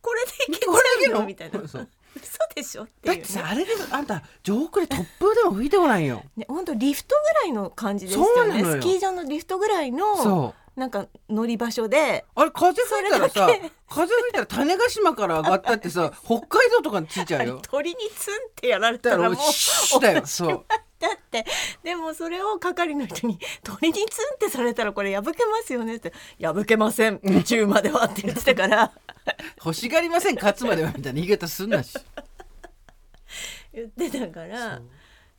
[0.00, 1.24] これでいけちゃうの？
[1.24, 1.68] みたいな。
[1.68, 6.22] そう嘘でしょっていう、ねだって、さあれであんた上空で突風でも吹いてこないよ。
[6.36, 8.64] ね本当リフトぐらいの感じでしたよね。
[8.64, 12.24] スキー場のリフトぐらいのなんか乗り場所で。
[12.34, 13.48] あれ風吹いたらさ
[13.88, 17.62] 風吹いたら種子島から上がったってさ北海道とかについちゃうよ。
[17.70, 20.64] 鳥にツンってやられたららもうだよそう
[21.02, 21.44] だって。
[21.82, 27.20] でもそれを係の人に「鳥にツンってされたらこれ破けますよね」って「破けません。
[27.22, 28.92] 宇宙までは」って言ってたから。
[29.64, 30.34] 欲しがりません。
[30.36, 31.96] 勝つまではみたいな言い方すんなし。
[33.74, 34.80] 言ってたから。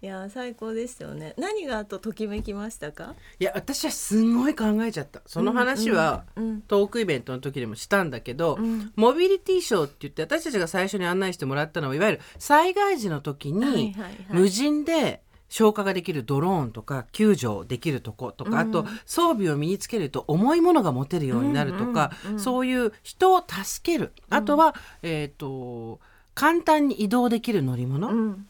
[0.02, 1.34] いや最高ですよね。
[1.38, 3.16] 何があとときめきましたか？
[3.40, 5.22] いや私はすんごい考えちゃった。
[5.26, 6.62] その話は、うんうん。
[6.62, 8.92] トークイベントの時でもしたんだけど、うん。
[8.98, 14.16] モビリティショーって言って私たちが最初に案内してもらったのはいわゆる災害時の時に、はいはいはい。
[14.32, 15.22] 無人で
[15.54, 18.58] 消火ができるドローンとか救助できるとことか、うん。
[18.58, 24.14] あと装備を身につけると重いものが持てるようになるとか、そういう人を助ける。
[24.32, 26.00] あとは、えっ、と
[26.34, 28.48] 簡単に移動できる乗り物うん。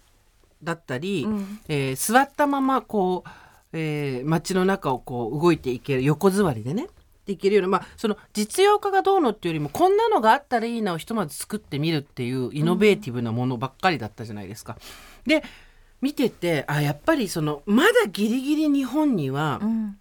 [0.63, 1.59] だったり、うん。
[1.67, 3.29] えー座ったままこう、
[3.77, 6.87] えー街の中をこう動いていける横座りでね
[7.25, 14.77] できるような、まあ、その実用化がどうのっていうよりもこんなのがあったらいいなをひとまず作ってみるっていうイノベーティブなものばっかりだったじゃないですか。
[15.25, 15.43] で
[16.03, 19.97] 見ててあやっぱりそのまだギリギリ日本には、うん。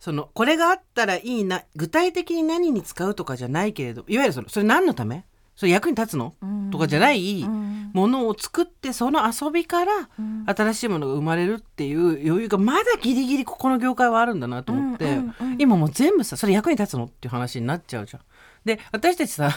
[0.00, 5.24] そのこれがあったらいいな具体的に何に使うとかじゃないけれどいわゆるそのそれ何のため？
[5.54, 6.70] それ役に立つの、うん。
[6.72, 7.90] とかじゃないうん。
[7.92, 10.44] ものを作ってその遊びからうん。
[10.44, 15.60] 新しいものが生まれるっていう余裕がまだギリギリここの業界はあるんだなと思って、うんうんうん。
[15.60, 17.04] 今もう全部さそれ役に立つの？
[17.04, 18.22] っていう話になっちゃうじゃん。
[18.64, 19.52] で私たちさ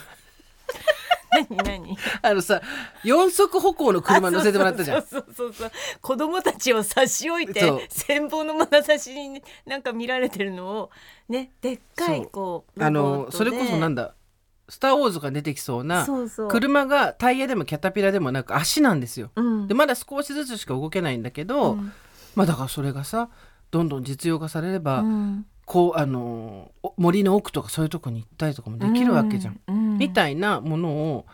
[1.47, 1.97] 何何？
[2.21, 2.61] あのさ
[3.03, 5.01] 四足歩行の車乗せてもらったじゃん。
[5.01, 5.71] そうそうそうそう。
[6.01, 7.77] 子供たちを差し置いてそう。
[7.77, 10.89] 羨望の眼差しになんか見られてるのを
[11.29, 14.15] ねでっかいこうあのそれこそなんだ
[14.69, 16.47] 「スター・ウォーズ」が出てきそうなそうそう。
[16.47, 19.31] 車がタイヤでもキャタピラでもなく足なんですよ。
[19.35, 19.67] うん。
[19.67, 21.91] でまだ少しずつしか動けないんだけど、うん。
[22.35, 23.29] まあだからそれがさ
[23.71, 29.59] どんどん実用化されれば、うんこうあのお森の奥とかそういうとこに行ったりとかもできるわけじゃん。
[29.67, 31.25] うんみたいなものを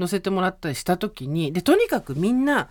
[0.00, 2.68] 載せてもらったりした時にでとにかくみんな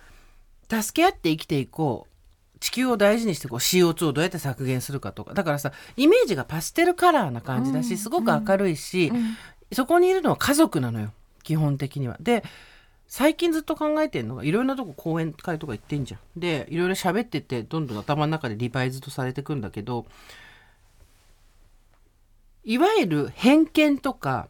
[0.68, 2.06] 助け合って生きていこ
[2.54, 9.36] う地球を大事にしてこう CO2 をどうやって削減するかとかだからさイメージがパステルカラーな感じだし、うんすごく明るいし、うん
[9.72, 11.10] そこにいるのは家族なのよ
[11.42, 12.16] 基本的には。
[12.20, 12.44] で
[13.08, 16.20] 最近ずっと考えてるのがいろんなとこ講演会とか行ってんじゃん。
[16.38, 20.06] でいろいろ喋っててどんどん頭の中でリバイズとされてくんだけど
[22.64, 24.48] いわゆる偏見とか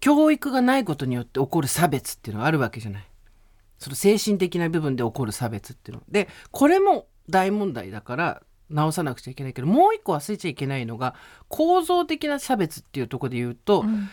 [0.00, 3.04] 教育がないことによって起こる差別っていうのがあるわけじゃない。
[3.78, 6.02] その精神的な部分で起こる差別っていうの。
[6.08, 11.14] でこれも大問題だから直さなくちゃいけないけどもう一個忘れちゃいけないのが
[11.48, 14.08] 構造的な差別っていうところで言うと、うん。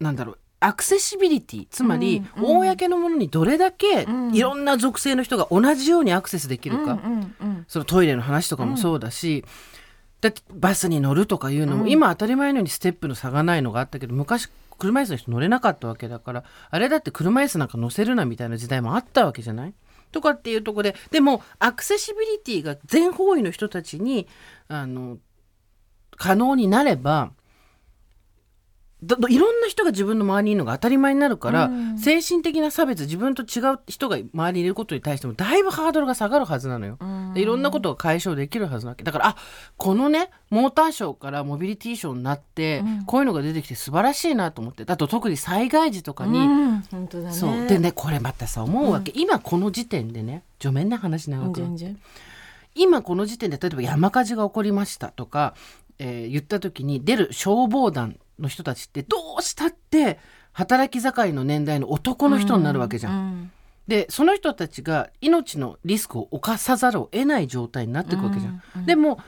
[0.00, 1.68] なんだろうアクセシビリティ。
[1.70, 2.56] つまり、うんうん。
[2.58, 4.34] 公のものにどれだけうん。
[4.34, 7.64] いろんな属性の人が同じようにアクセスできるか、うんうんうん。
[7.68, 9.44] そのトイレの話とかもそうだし、
[10.26, 11.90] だってバスに乗るとかいうのも、うん。
[11.90, 19.74] 今当たり前のようにステップの差がないのがあったけど昔車椅子の人乗れなかったわけだからあれだって車椅子なんか乗せるなみたいな時代もあったわけじゃない？
[20.12, 24.26] とかっていうところででもアクセシビリティが全方位の人たちに
[24.68, 25.18] あの
[26.16, 27.32] 可能になれば
[29.02, 31.98] どどいろんな人が自分の周りにいるのが当たり前になるから、うん。
[31.98, 36.96] 精神的な差別自分と違う人が周りにいることに対してもだいぶハードルが下がるはずなのよ。
[36.98, 37.34] うん。
[37.34, 39.36] でいろんなことが解消できるはずなわけだからあ
[39.76, 43.04] このねモーターショーからモビリティショーになって、うん。
[43.04, 46.80] こういうのが出てきて素晴らしいなと思ってあと特に災害時とかに、うん。
[46.90, 47.34] 本当だね。
[47.34, 47.66] そう。
[47.66, 51.98] でねこれまたさ思うわけ、今この時点でね助面な話長く、全然。
[52.74, 55.54] 今この時点で例えば山火事が起こりましたとか、
[55.98, 60.18] えー言った時に出る消防団の人たちってどうしたって
[60.52, 63.42] 働き盛りの年代の男の人になるわけじゃん。
[63.44, 63.52] ん
[63.88, 68.52] でその人たちが命のリスクを冒さざるを得ない状態になっていくわけじゃん。
[68.52, 69.20] うんうんでも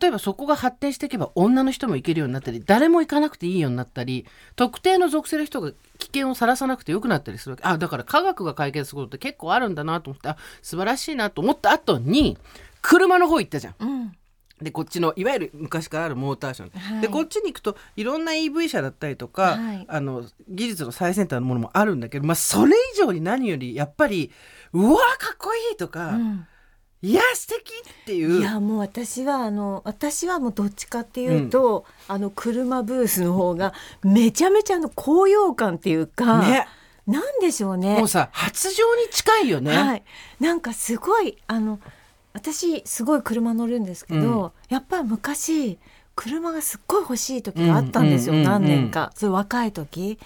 [0.00, 4.24] 例えばそこが発展していけば女の人も行けるようになったり誰も行かなくていいようになったり
[4.56, 12.38] 特定の属性の人が危険をさらさなくてよくなったりするわけあだから科学が解決することって結構あるんだなと思ってあ素晴らしいなと思った後に
[12.80, 13.74] 車の方行ったじゃん。
[13.80, 14.12] うん
[14.62, 17.00] でこっちのいわゆる昔からあるモーターション、はい。
[17.02, 19.84] でこっちに行くといろんな EV 車だったりとか、はい。
[19.88, 24.30] あの技術の最先端のものもあるんだけど、まあ、それ以上に何よりやっぱり
[24.72, 26.46] うわかっこいいとか、うん。
[27.02, 27.72] いや素敵
[28.02, 28.40] っていう。
[28.40, 36.66] いやもう私はあの私はもうどっちかっていうと、あの車ブースの方がめちゃめちゃあの高揚感っていうか、ね。
[37.06, 37.98] なんでしょうね。
[37.98, 39.76] もうさ発情に近いよね。
[39.76, 40.04] はい、
[40.38, 41.80] なんかすごいあの
[42.32, 45.78] 私すごい車乗るんですけど、やっぱり昔
[46.14, 49.12] 車がすっごい欲しい時があったんですよ、何年か。
[49.14, 50.18] そういう若い時。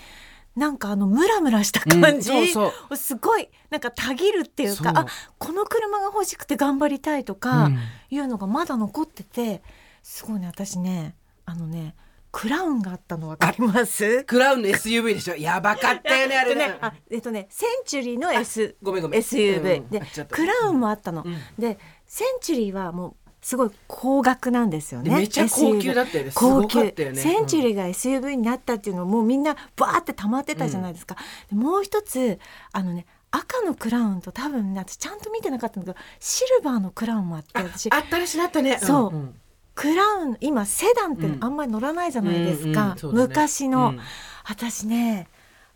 [0.55, 2.97] なんかあのムラムラした感じ、うんそうそう。
[2.97, 7.79] すごいなんかたぎるっていうかあこの車が欲しくて頑張りたいとかうん。
[8.09, 9.61] いうのがまだ残ってて
[10.03, 11.15] すごいね私ね
[11.45, 11.95] あのね
[12.33, 14.25] クラウンがあったのわかります？
[14.25, 15.37] クラウンの SUV でしょ？
[15.37, 16.79] やばかったよねあれね。
[16.81, 19.21] あえっとねセンチュリーの S ごめんごめん。
[19.21, 19.91] SUV、うん。
[19.91, 21.37] でクラウンもあったの、うん。
[21.59, 25.11] でセンチュリーはもうすごい高額なんですよね。
[25.11, 26.33] でめっちゃ高級だったよね。
[26.35, 26.81] 高級。
[26.81, 31.17] ねセンチュリーが SUV になったっていうのをもうみんなバーって溜まってたじゃないですか、
[31.49, 32.41] でもう一つ
[32.73, 37.89] あのね赤のクラウンと多分ね私ちゃんと見てなかったんだけどシルバーのクラウンもあって私。
[37.93, 38.79] あったらしなったね。
[38.79, 39.17] そう。
[39.17, 39.35] ん。
[39.75, 42.99] クラウン今セダンってあんまり乗らないじゃないですか、うんうん。
[42.99, 43.27] そうだね。
[43.29, 44.01] 昔の、うん。
[44.45, 45.29] 私ね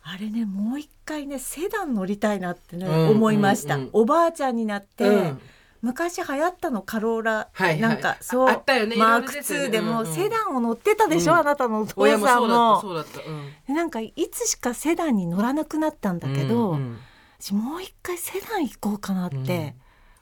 [0.02, 5.40] あれねもう一回ねセダン乗りたいなってね、うん思いました、うんうんおばあちゃんになって、うん
[5.82, 7.80] 昔流行ったのカローラ、はいはい。
[7.80, 8.48] なんかそう。
[8.48, 8.96] ああったよね。
[8.96, 10.06] マークいろいろですよね2でも、うん。
[10.06, 11.38] うんセダンを乗ってたでしょ、うん。
[11.38, 12.40] あなたのお父さんそうだった。
[12.40, 12.80] も。
[12.80, 13.20] そうだった。
[13.20, 13.50] うん。
[13.66, 16.98] でなんかいつしかセダンに乗らなくなったんだけど、うんうん。
[17.38, 19.74] 私もう一回セダン行こうかなって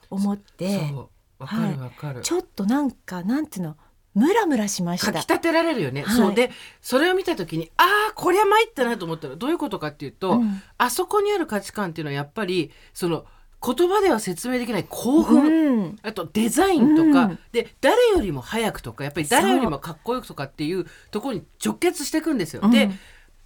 [0.09, 1.43] 思って、そう。
[1.43, 2.21] わかるわかる。
[2.21, 3.77] ちょっとなんかなんていうの
[4.15, 5.13] ムラムラしました。
[5.13, 6.15] かき立てられるよね、はい。
[6.15, 6.33] そう。
[6.33, 10.61] でそれを見た時にああこりゃ参ったなと思ったらどういうことかっていうと、うん。
[10.77, 13.25] あそこにある価値観っていうのはやっぱりその
[13.61, 15.99] 言葉では説明できない興奮、うん。
[16.01, 17.39] あとデザインとか、うん。
[17.51, 22.61] で誰よりも早くとかやっぱり誰よりもかっこよくとかっていうところに直結していくんですよ。
[22.63, 22.71] うん。
[22.71, 22.89] で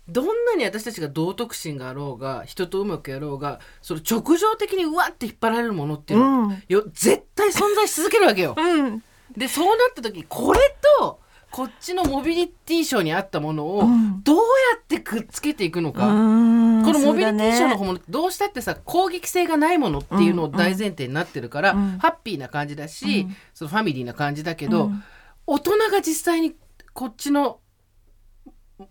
[0.10, 8.54] どんなに私たちが道徳心があろうが人とうまくやろうがその直情的にうわって引っ張られるものっていうのよ絶対存在し続けるわけよ。
[8.58, 9.04] うん。
[9.36, 10.60] でそうなった時これ
[11.00, 11.23] と
[11.54, 14.24] こっちのモビリティショーに合ったものをうん。
[14.24, 14.42] どうや
[14.82, 16.08] ってくっつけていくのか。
[16.08, 16.84] うん。
[16.84, 21.98] このモビリティショーのそうどうしたってさ攻撃性がないものっていうのを大前提になってるから、うん。
[22.00, 23.36] ハッピーな感じだし、うん。
[23.54, 25.04] そのファミリーな感じだけど、うん。
[25.46, 26.56] 大人が実際に
[26.92, 27.60] こっちの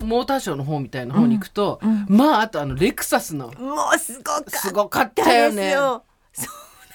[0.01, 2.07] モーターショーの方みたいな方に行くと、うん。
[2.09, 4.59] まああとあのレクサスのもうすごかった。
[4.59, 5.73] すごかったよね。
[5.73, 6.05] よ。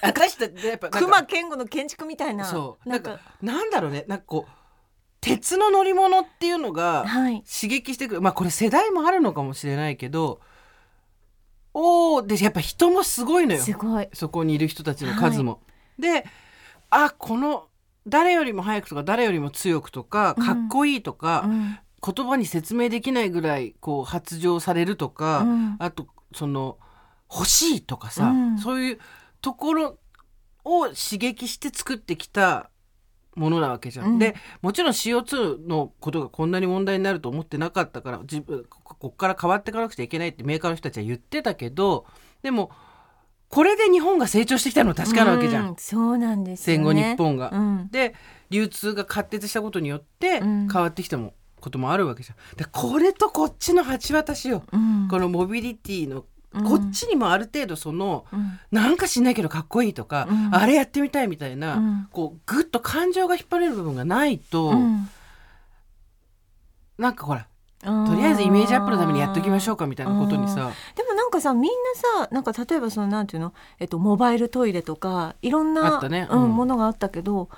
[0.00, 2.46] 私たちやっぱ熊健吾の建築みたいな。
[2.46, 2.88] そう。
[2.88, 4.06] なんかなんだろうね。
[4.08, 4.57] なんかこう
[5.20, 7.42] 鉄の乗り物っていうのがはい。
[7.42, 8.20] 刺激してくる。
[8.20, 10.40] まあこれ世代もあるのかもしれないけど
[11.74, 13.60] おーでやっぱ人もすごいのよ。
[13.60, 14.08] すごい。
[14.12, 15.60] そこにいる人たちの数も。
[15.98, 16.24] で
[16.90, 17.66] あこの
[18.06, 21.78] 誰よりも早くとか誰よりも強くとかかっこいいとか、うん。
[22.00, 25.76] 言葉に説明できないぐらいこう発情されるとか、うん。
[25.78, 26.78] あとその
[27.30, 28.58] 欲しいとかさ、うん。
[28.58, 28.98] そういう
[29.40, 29.98] ところ
[30.64, 32.70] を刺激して作ってきた
[33.38, 34.06] ものなわけじゃん。
[34.06, 42.04] うんでもちろん CO2 のことがこんなに問題になると思ってなかったから自分ここっから変わっていかなくちゃいけないってメーカーの人たちは言ってたけど
[42.42, 42.70] でも
[43.48, 45.70] これで日本が成長してきたのは確かなわけじゃん。
[45.70, 47.50] うそうなんですよ戦後ね日本が。
[47.52, 48.14] うんで
[48.50, 52.56] 流通が活発したことによってうん変わってきたもこともあるわけじゃん。
[52.56, 54.62] でこれとこっちの橋渡しよ。
[54.72, 58.58] うんこのモビリティのうんこっちにもある程度その、うん。
[58.70, 60.54] なんか知んないけどかっこいいとか、うん。
[60.54, 62.08] あれやってみたいみたいな、うん。
[62.10, 65.08] こうぐっと感情が引っ張れる部分がないと、うん。
[66.98, 67.46] なんかほら
[67.80, 76.26] とりあえずイメージアップのためにやっときましょうかみたいなことにさ、でもなんかさみんなさなんか例えばそのなんていうの、えっと、モバイルトイレとかいろんなあったね。
[76.28, 77.50] ううんん、ものがあったけど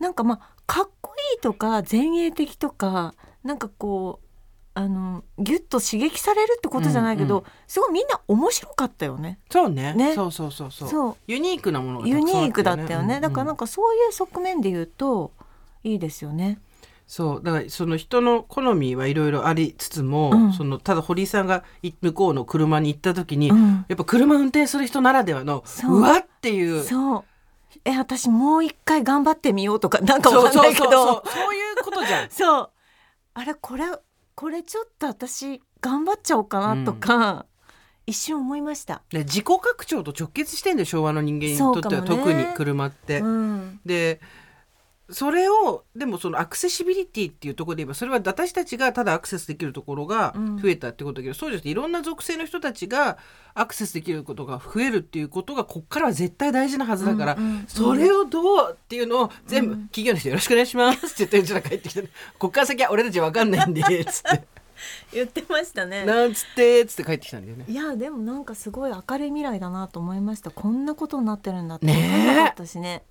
[0.00, 4.26] なんかまあかっこいいとか前衛的とかなんかこう
[4.74, 9.38] あのギュッと刺激されるってことじゃないけど、うんうすごいみんな面白かったよね。
[9.50, 9.94] そうね。
[9.94, 10.14] ね。
[10.14, 10.88] そうそうそうそう。
[10.88, 11.16] そう。
[11.26, 15.32] ユニークなものがたユニークだったよね、だからなんかかそういう側面で言うと
[15.84, 16.58] いいですよね。
[17.06, 17.42] そう。
[17.42, 20.52] だからその人の好みはいろいろありつつも、うん。
[20.52, 23.84] そのただ堀井さんがい向こうの車に行った時に、うん。
[23.88, 25.98] やっぱ車運転する人ならではのそう。
[25.98, 26.82] うわっていう。
[26.82, 27.24] そう。
[27.84, 30.84] え私もう一回頑張ってみようとかなんかわかんないけど。
[30.84, 31.44] そうそうそう。
[31.44, 32.30] そういうことじゃん。
[32.30, 32.70] そう。
[33.34, 33.84] あれこれ
[34.38, 37.44] これちょっと私頑張っちゃおうかなとか、
[38.06, 39.02] 一瞬思いました。
[39.10, 43.18] で自己拡張と直結してんだよ昭和の人間にとっては、ね特に車って。
[43.18, 44.20] うんで
[45.10, 50.58] それをでもそのアクセシビリティっていうところで言えばそれは私たちがただアクセスできるところがうん。
[50.58, 53.16] 増えたってことだけど、そうじゃなくていろんな属性の人たちが
[53.54, 59.86] アクセスできることが増えるっていうことがこっからは絶対大事なはずだから、うんうんそれをどうっていうのを全部、うん。
[59.86, 64.44] 企業の人よろしくお願いしますって言ってうちら帰ってきてこっから先は俺たちわかんないんでつって。
[65.12, 66.04] 言ってましたね。
[66.04, 67.64] なんつってつって帰ってきたんだよね。
[67.68, 70.50] いやでもなんかすごい明るい未来だなと思いました。
[70.50, 71.96] こんなことになってるんだってねえ。
[71.96, 73.02] 分かんなかったしね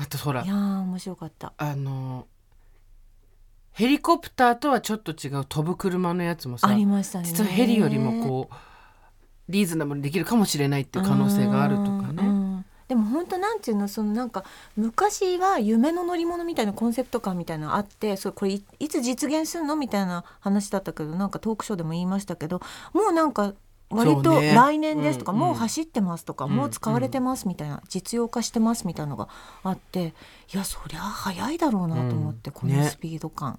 [0.00, 1.52] あとほらいやー面白かった。
[1.56, 2.26] あの
[3.72, 7.26] ヘリコプターとはちょっと違う飛ぶ車のやつもさありましたね。
[7.26, 8.54] 実はヘリよりもこう
[9.48, 12.22] リーズナブルにできるかもしれないっていう可能性があるとかね。
[12.22, 14.44] んでも本当なんていうのそのなんか
[14.76, 22.62] 昔は夢の乗り物みたいなコンセプト感みたいなのあってそれこれいいつ実現するのみたいな話だったけどなんかトークショーでも言いましたけど
[22.94, 23.52] もうなんか
[23.90, 29.28] 割と来年ですとか、うんもう走ってますとか、うんもう使われてますみたいな、実用化してますみたいなのが
[29.62, 30.14] あって
[30.52, 32.54] いやそりゃ早いだろうなと思って、うん。
[32.54, 33.58] このスピード感。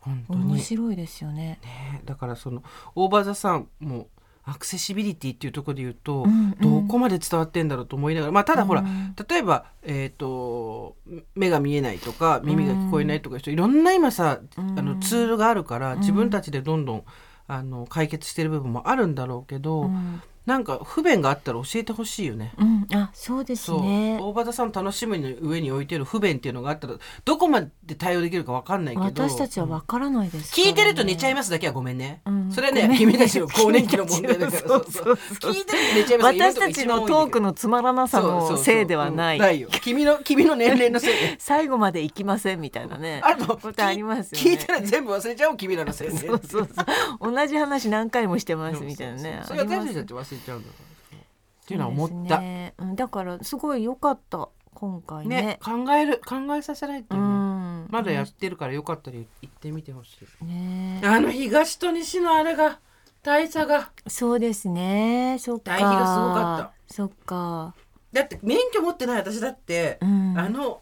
[0.00, 0.44] 本当に。
[0.44, 1.60] 面白いですよね。
[1.62, 2.02] ね。
[2.04, 2.62] だからその
[2.94, 4.08] オーバーザさんも
[4.44, 6.82] アクセシビリティっていうところで言うと、うんうん。
[6.82, 9.14] どこまで伝わってんだろうと思いながらまあただほら、うん。
[9.28, 10.96] 例えば、えー、と
[11.36, 14.78] 目が見えないとか耳が聞こえないとかいう人、いろんな今さ、うん。
[14.78, 16.00] あのツールがあるからん。
[16.00, 17.04] 自分たちでどんどん
[17.46, 20.22] あの解決してる部分もあるんだろうけど、うん。
[20.46, 22.52] なんか不便があったら教えてほしいよね。
[22.58, 24.18] うん、あそうですね。
[24.20, 29.06] 大場田さん楽しみの上に置いてる不便っていうのがあったらどこまで対応できるかわかんないけど。
[29.06, 30.60] 私たちはわからないです。
[30.60, 32.50] ね、聞いてると寝ちゃいますだけはごめんね、うん。
[32.50, 34.68] それはねね君たちの更年期の問題だから。
[34.68, 35.52] そうそうそう。
[35.52, 36.54] 聞いてると寝ちゃいます。
[36.54, 39.38] 私たちのトークのつまらなさのせいではない。
[39.38, 39.68] ないよ。
[39.80, 41.12] 君の君の年齢のせい。
[41.12, 43.20] で 最後まで行きませんみたいなね。
[43.22, 44.50] あとことありますよね。
[44.50, 47.32] 聞いたら全部忘れちゃおう君らのせいでそうそうそう。
[47.32, 49.42] 同じ話何回もしてますみたいなね。
[49.46, 55.60] それは私たちだって忘れちゃうんだからっていうのは思ったねだからすごい良かった今回ね。
[55.62, 57.86] 考える考えさせられてうるね、ん。
[57.90, 61.00] まだやってるからよかったら行ってみてほしいね。
[61.04, 62.80] あの東と西のあれが
[63.22, 65.36] 大差がそうですね。
[65.38, 65.64] そっか。
[65.64, 66.58] 対比がすごかっ
[66.88, 66.94] た。
[66.94, 67.74] そっか。
[68.12, 70.38] だって免許持ってない私だって、うん。
[70.38, 70.80] あの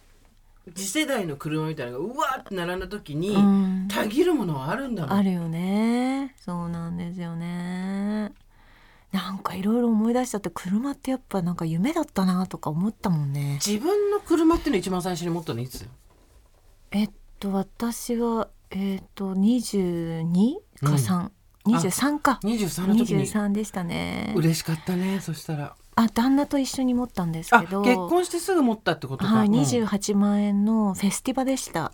[0.75, 6.35] 次世代の車みたいなのがうわーって並んだ時に、うんたぎるものはあるんだもんあるよね。
[6.39, 8.33] そうなんですよね。
[9.13, 13.59] なんかいろいろ思い出しちゃって車ってやっぱなんか夢だったなとか思ったもんね。
[13.65, 15.89] 自分の車っていうの一番最初に持ったのいつ？
[16.93, 21.31] えっと私はえっと22か3、
[21.67, 22.39] 23か。
[22.45, 23.27] 23の時に。
[23.27, 24.33] 23でしたね。
[24.37, 25.75] 嬉しかったねそしたら。
[25.97, 27.83] あ旦那と一緒に持ったんですあけど。
[27.83, 29.55] 結婚してすぐ持ったってことか、はい、うん。
[29.55, 31.93] 28万円のフェスティバでした。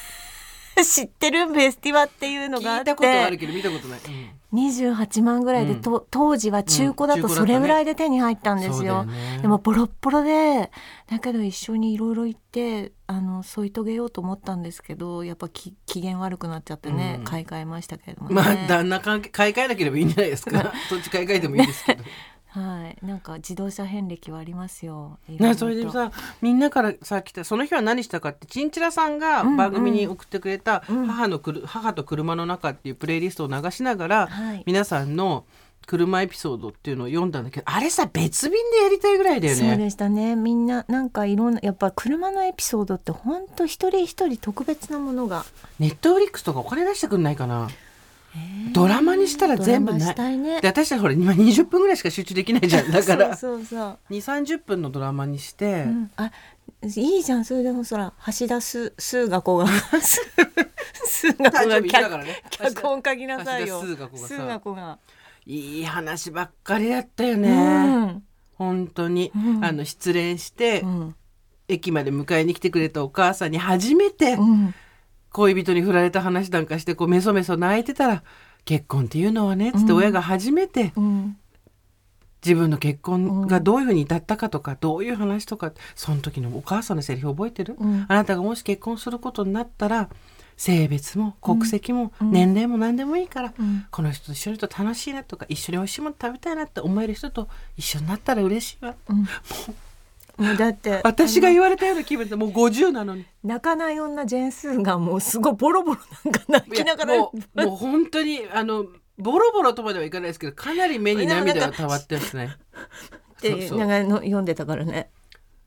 [0.82, 1.46] 知ってる？
[1.48, 2.92] フェスティバっていうのがあって。
[2.92, 5.80] 聞いたことはあるけど見たことない、うん28万ぐらいで、うん。
[5.82, 9.04] と当時は中古だとそれぐらいで手に入ったんですそうだよ。
[9.04, 9.38] ね。
[9.42, 10.70] でもボロッボロで
[11.06, 17.24] だけど一緒にいろいろ行ってあの添い遂げようと思ったんですけどやっぱき機嫌悪くなっちゃってね、うん。
[17.24, 18.34] 買い替えましたけれどもね。
[18.34, 20.72] まあ旦那関係買い替えなければいいんじゃないですか。
[20.88, 22.04] そっち買い替えてもいいですけど
[22.58, 25.18] はい、なんか自動車遍歴はありますよ。
[25.28, 26.10] いろいろなとそれでさ
[26.42, 29.56] みんなからさ来たその日は何したかってチンチラさんがうんうん。
[29.56, 31.06] 番組に送ってくれたうん。
[31.06, 34.62] 母のくる、母と車の中」っていうプレイリストを流しながら、はい。
[34.66, 35.44] 皆さんの
[35.88, 39.70] 車エピソードっていうのを読んだんだけどあれさ別便でやりたいぐらいだよね。
[39.70, 40.36] そうでしたね。
[40.36, 45.46] みんななんかいろんなやっぱ車のエピソードって本当一人一人特別なものが、
[45.78, 47.68] ネットフリックスとかお金出してくんないかな
[48.72, 50.38] ドラマにしたら全部ない。
[50.38, 50.60] ね。
[50.60, 52.90] で私たちほら今20分ぐらいしか集中できないじゃん。
[52.92, 53.98] だからそうそうそう。
[54.10, 56.30] 2 3 0分のドラマにして、うん、あ
[56.82, 57.44] いいじゃん。
[57.44, 63.82] それでもそら橋田す数学が数学誕が脚本書きなさいよ。
[63.82, 63.96] 数
[64.36, 64.98] 学が。
[65.46, 68.22] いい話ばっかりだったよね、うん。
[68.56, 69.64] 本当に、うん。
[69.64, 71.14] あの失恋して、うん。
[71.68, 74.74] 駅まで迎えに来てくれたお母さんに初めてうん
[75.32, 78.22] 恋人に振られた話なんかしてこうメソメソ泣いてたら
[78.64, 81.36] 結婚っていうのはねつってうん親が初めてうん。
[82.44, 88.06] 自分の結婚がどういうふうに至ったかとか、どういう話とかその時のお母さんのセリフ覚えてる、うん。
[88.08, 90.08] あなたがもし結婚することになったら
[90.56, 92.30] 性別も国籍もうん。
[92.30, 93.86] 年齢も何でもいいから、うん。
[93.90, 98.94] この人と一緒にいると楽しいなとか一緒に美味しいもの食べたいなって思える人と一緒になったら嬉しいわ。
[99.08, 99.26] うん
[100.38, 103.26] もうだって私が言われたような気分でもう50なのに。
[103.42, 107.18] 泣かない女ジェーンスーがもうすごいボロボロなんか泣きながら。
[107.18, 108.86] もうもう本当にあの
[109.18, 112.56] ボロボロとまではいかないですけどかなり目に涙がたまってますね。
[113.38, 115.10] ってかの読んでたからね。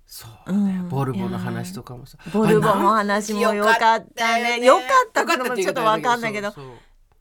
[0.06, 0.90] そうね、うん。
[0.90, 2.18] ボルボの話とかもさ。
[2.34, 4.64] ボルボの話もよかったね。
[4.66, 6.52] よかったかよかもちょっとわかんないけど。
[6.52, 6.66] そう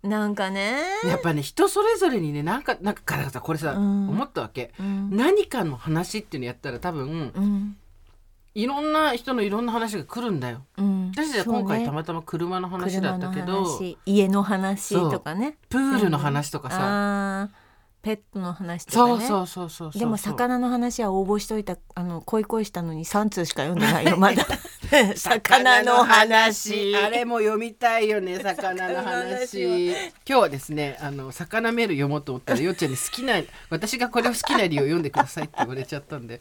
[0.03, 0.78] なんかね。
[1.05, 4.09] やっぱね人それぞれにねなんかなんかからさこれさ、うん。
[4.09, 5.14] 思ったわけ、うん。
[5.14, 7.76] 何かの話っていうのやったら多分うん。
[8.55, 10.62] いろんな人のいろんな話が来るんだよ。
[10.76, 11.12] うん。
[11.14, 15.57] 私たちは今回たまたま車の話だったけど、車の話家の話とかね。
[15.68, 17.48] プールの話とかさ、
[18.03, 19.26] ペットの話とかね。
[19.26, 24.46] そうそうそうそうでも魚の話は応募しといたあの恋恋したのに3通しか読んでないよ まだ。
[25.16, 26.96] 魚の話。
[26.96, 29.88] あれも読みたいよね魚の話。
[29.90, 29.94] 今
[30.26, 33.34] 日はですねあの魚メール読もうと思ったらよっちゃんに好きな
[33.70, 36.40] 私がこれを好きな理由を読んでくださいって言われちゃったんで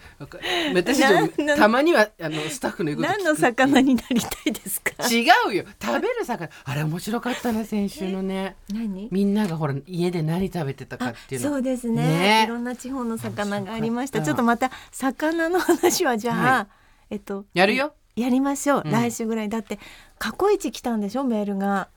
[0.74, 4.92] 私なたまにはあのスタッフの言うこと何の魚になりたいですか？
[5.08, 5.66] 違うよ。
[5.82, 6.50] 食べる魚。
[6.66, 8.56] あれ面白かったな先週のね。
[8.70, 9.10] 何？
[9.12, 12.04] みんながほら家で何食べてたかっていうのそうですね。
[12.04, 12.44] ね。
[12.46, 14.22] いろんな地方の魚がありました。
[14.22, 16.68] ちょっとまた魚の話はじゃあ、は
[17.10, 17.94] えっとやるよ。
[18.16, 18.92] やりましょう、うん。
[18.92, 19.50] 来週ぐらい。
[19.50, 19.80] だって
[20.18, 21.24] 過去一来たんでしょ？
[21.24, 21.90] メールが。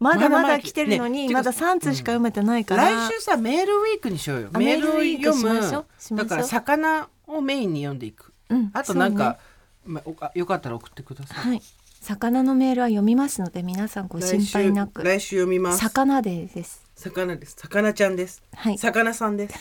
[0.00, 4.50] まだまだ来てるのに、ねまだ3通しか読めてないから、来週さメールウィークにしようよ。
[4.52, 5.86] あメールウィーク読むしましょう。
[5.98, 6.28] しましょう。
[6.28, 8.32] だから魚をメインに読んでいく。
[8.50, 8.70] うん。
[8.74, 9.24] あとなんそうね。
[9.24, 9.38] か、
[9.86, 11.50] まあよかったら送ってください。
[11.50, 11.62] はい。
[12.00, 15.02] 魚のメールは読みますので皆さんご心配なく。
[15.02, 15.78] 来週読みます。
[15.78, 17.56] 魚でです魚です。
[17.56, 18.42] 魚ちゃんです。
[18.54, 18.78] はい。
[18.78, 19.54] 魚さんです。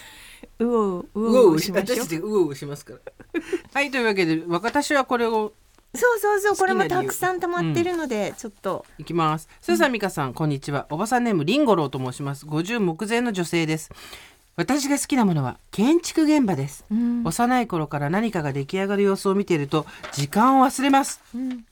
[0.59, 1.97] うおうううおうししましょう。
[1.97, 2.99] 私たちうおうしますから。
[3.73, 5.53] はいというわけで私はこれを
[5.95, 8.83] そうそうそうこれもたくさん溜まってるので、ちょっと。
[8.97, 9.47] いきます。
[9.61, 10.87] スーさん美香さん、こんにちは。
[10.89, 12.47] おばさんネームリンゴロウと申します。
[12.47, 13.91] 50目前の女性です。
[14.55, 16.83] 私が好きなものは建築現場です。
[16.91, 17.23] うん。
[17.23, 21.21] 幼い頃から何かが出来上がる様子を見ていると時間を忘れます。
[21.35, 21.65] うん。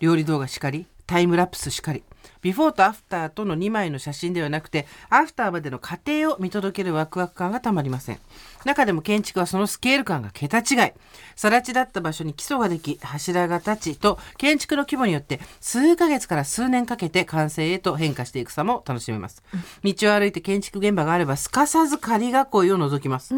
[0.00, 2.02] 料理動画しかり、タイムラプスしかり、
[2.42, 8.18] ビフォーとアフターとの2枚の写真ではなくて、アフターまでの過程を見届けるワクワク感がたまりません。
[8.64, 10.92] 中でも建築はそのスケール感が桁違い。
[11.36, 19.42] 更地だった場所に基礎ができ、柱が立ちと、建築の規模によって数ヶ月から数年かけて完成へと変化していく様を楽しめます。
[19.84, 23.34] 道を歩いて建築現場があれば、すかさず仮囲いを覗きます。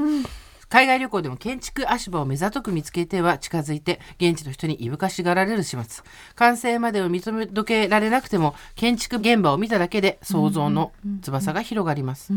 [0.72, 6.02] 海外旅行でも建築足場を目ざとく見つけては近づいて現地の人にいぶかしがられる始末。
[6.34, 12.32] 完成までを認めどけられなくても建築現場を見ただけで想像の翼が広がります、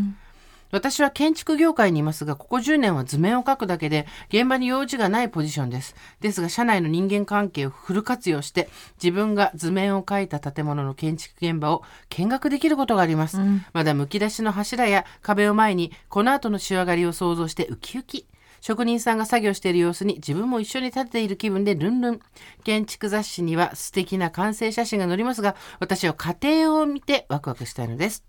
[0.72, 8.70] 私は建築業界にいますがここ10年は図面を描くだけで現場に用事がないポジションですですが社内の人間関係をフル活用して
[9.01, 13.38] 自分が図面を描いた建物の建築現場を見学できることがあります、
[13.74, 18.28] まだむき出しの柱や壁を前にこの後の仕上がりを想像してウキウキ
[18.66, 22.20] 職人さんが作業している様子に自分も一緒に立てている気分でルンルン。
[22.63, 28.26] 建築雑誌には素敵な完成写真が載りますが、私は家庭を見てワクワクしたいのです。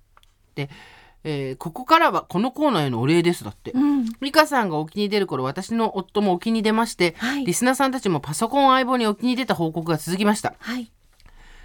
[0.54, 0.68] で、
[1.24, 3.72] えーここからはこのコーナーへのお礼ですだって。
[3.72, 10.54] うん美香さんがお気に出る頃、私の夫もお気に出まして、はいリスナーさんたちもパソコン相棒にお気に出た報告が続きました。
[10.58, 10.90] はい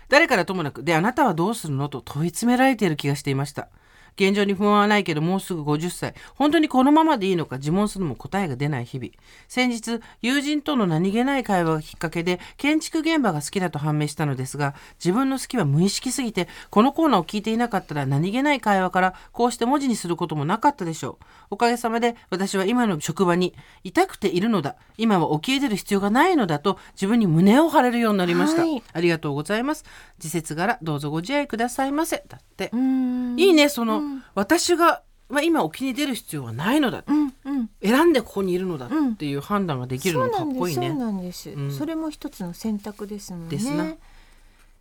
[0.10, 3.70] 誰からともなく、で、あなたはどうするのと問い詰められている気がしていました。
[4.16, 9.12] 現状に不安はないけどもうすぐ50歳本当にこのままでいいのか自問するのも答えが出ない日々。
[9.47, 21.26] 先日友人との何気ない会話がきっかけで建築現場が好きだと判明したのですが自分の好きは無意識すぎてこのコーナーを聞いていなかったら何気ない会話からこうして文字にすることもなかったでしょう。
[21.51, 23.53] おかげさまで私は今の職場に
[23.84, 24.76] 痛くているのだ。
[24.97, 28.84] 今は起き出る必要がないのだと自分に胸を張れるようになりました、はい。
[28.93, 29.84] ありがとうございます。
[30.20, 32.24] 時節柄どうぞご自愛くださいませ。
[32.28, 32.70] だって。
[32.74, 33.39] う、ん。
[33.39, 34.01] いいねその、
[34.36, 37.70] 私が、まあ、今お気に出る必要はないのだ、うんうん。
[37.82, 41.78] 選んでここにいるのだっていう判断ができるのかっこいいね、そうなんです。
[41.78, 43.49] それも一つの選択ですもんね。
[43.49, 43.72] です。
[43.72, 43.86] な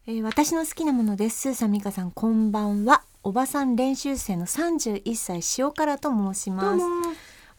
[0.07, 1.41] えー私の好きなものです。
[1.41, 3.03] スーさん美香さんこんばんは。
[3.23, 6.83] おばさん練習生の31歳塩辛と申します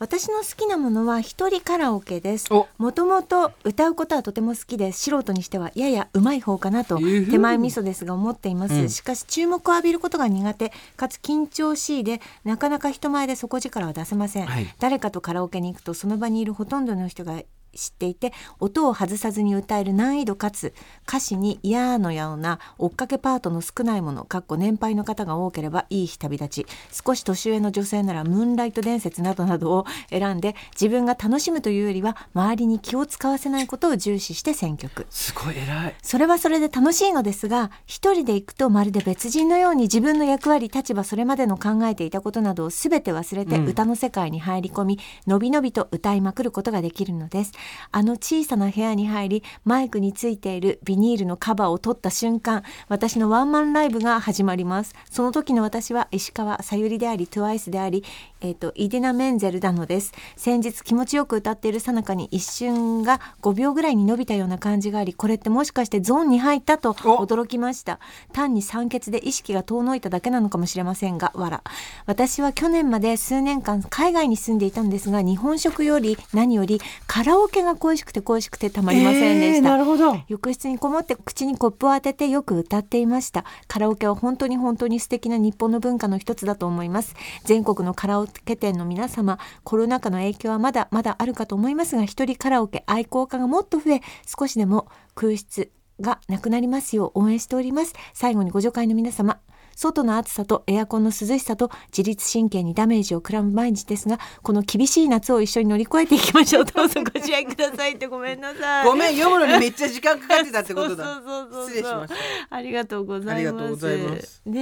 [0.02, 2.52] 私の好きなものは一人カラオケです。
[2.52, 2.68] お。
[2.80, 7.30] もともと歌うことはとても好きで素人にしてはややうまい方かなとえー。
[7.30, 8.90] 手前味噌ですが思っています、うん。
[8.90, 14.74] しかし注目を浴びることが苦手かつ緊張しいでなかなか人前で底力は出せません、はい。
[14.80, 17.40] 誰かとカラオケに行くとその場にいるほとんどの人が
[17.76, 20.74] 知っていて音を外さずに歌える難易度かつ
[21.08, 26.68] 歌詞に「やー」のような追っかけパートの少ないものかっこ年配の方が多ければいい日旅立ち。
[26.92, 35.08] 少し年上の女性なら「ムーンライト伝説」などなどを選んで自分が楽しむというよりは周りに気を使わせないことを重視して選曲。
[35.10, 35.96] すごい偉い。
[36.02, 43.72] それはそれで楽しいのですが一人で行くとまるで別人のように自分の役割立場それまでの考えていたことなどを全て忘れてうん。
[43.72, 47.52] 歌の世界に入り込み、のびのびと歌いまくることができるのです
[47.92, 54.94] あの小さな部屋に入りマイクについているビニールのカバーを取った瞬間私のワンマンライブが始まります。
[55.10, 58.04] その時の私は石川さゆりであり TWICE であり、
[58.42, 60.12] えー、とイディナ・メンゼルなのです。
[60.36, 68.00] 先日気持ちよく歌っているさなかに一瞬が5秒ぐらいに伸びたような感じがありこれってもしかしてゾーンに入ったと驚きました。
[68.34, 71.64] 単に酸欠で意識が遠のいただけなのかもしれませんがわら
[72.06, 80.20] 私は去年まで数年間海外に住んでいたんですが日本食より何よりカラオケが恋しくて恋しくてたまりませんでした、えーなるほど。
[80.28, 83.46] 浴室にこもって口にコップを当ててよく歌っていました。
[83.68, 87.16] カラオケは本当に本当に素敵な日本の文化の一つだと思います。
[87.46, 97.94] 全国のカラオケ店の皆様コロナ禍の影響はまだまだあるかと思いますが一人カラオケ愛好家がもっと増え少しでも空室がなくなりますよう応援しております。
[98.14, 99.40] 最後にご助会の皆様
[99.76, 106.66] 外の暑さとエアコンの涼しさと自律神経にダメージを食らう毎日ですがこの厳しい夏を一緒に乗り越えていきましょう。
[106.66, 108.86] どうぞご自愛くださいってごめんなさい。
[108.86, 111.06] ごめん読むのにめっちゃ時間かかってたってことだ。
[111.06, 112.56] そうそうそうそう失礼しました。
[112.56, 113.36] ありがとうございます。
[113.36, 114.42] ありがとうございます。
[114.46, 114.62] ね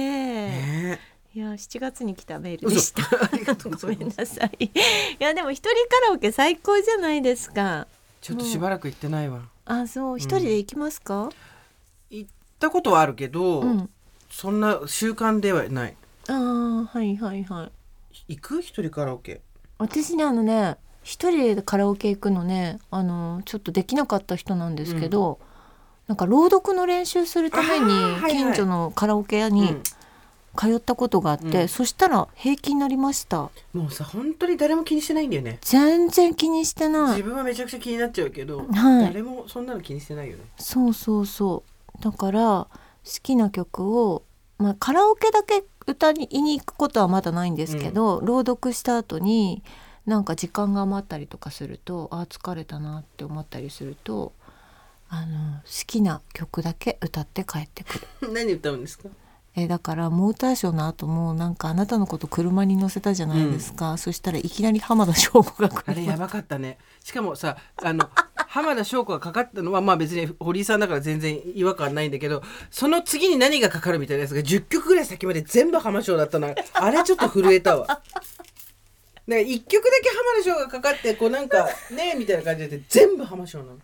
[0.90, 3.02] ねいや7月に来たメールでした。
[3.02, 4.64] 嘘 ありがとうごごめざいますんなさい。
[4.64, 4.70] い
[5.20, 7.86] やでも一人カラオケ最高じゃないですか。
[8.20, 11.30] ちょっとしばらく行ってないわあそう一人で行きますか？
[12.10, 13.90] 行ったことはあるけど、うん。
[14.28, 15.96] そんな習慣ではない
[16.28, 16.32] あ
[16.92, 17.70] あはいはいは
[18.28, 18.34] い。
[18.34, 18.60] 行く？
[18.60, 19.40] 一人カラオケ
[19.78, 25.38] 私ねあのね一人でカラオケ行くのねあのちょっとできなかった人なんですけど、
[26.08, 27.86] なんか朗読の練習するために
[28.28, 29.82] 近所のカラオケ屋にうん
[30.58, 31.68] 通ったことがあって、うん。
[31.68, 33.50] そしたら平気になりました。
[33.72, 35.58] もうさ本当に誰も気にしてないんだよね。
[35.62, 37.10] 全然気にしてない。
[37.16, 39.04] 自分はめちゃくちゃ気になっちゃうけど、はい。
[39.04, 40.44] 誰もそんなの気にしてないよね。
[40.58, 41.62] そうそうそ
[41.98, 42.02] う。
[42.02, 42.70] だから好
[43.22, 44.22] きな曲を、
[44.58, 49.62] まあ、カラオケだけ歌いに行くことはまだないんですけど、朗読した後に
[50.06, 54.32] なんか時間が余ったりとかするとあー疲れたなって思ったりすると
[55.08, 58.32] あの好きな曲だけ歌って帰ってくる。
[58.32, 59.08] 何歌うんですか？
[59.56, 66.78] えだからモーターショーの後もなんかあなたのこと車に乗せたじゃないですか、そしたらいきなり浜田省吾があれやばかったね。
[67.02, 77.86] しかもさあの浜田省吾がかかったのはまあ別に堀井さんだから全然違和感ないんだけどその次に何がかかるみたいなやつが10曲ぐらい先まで全部浜省だったのあれちょっと震えたわ。
[77.86, 78.02] だか
[79.26, 83.78] ら1曲だけ浜田省がかかってこうなんかねみたいな感じで全部浜省なの。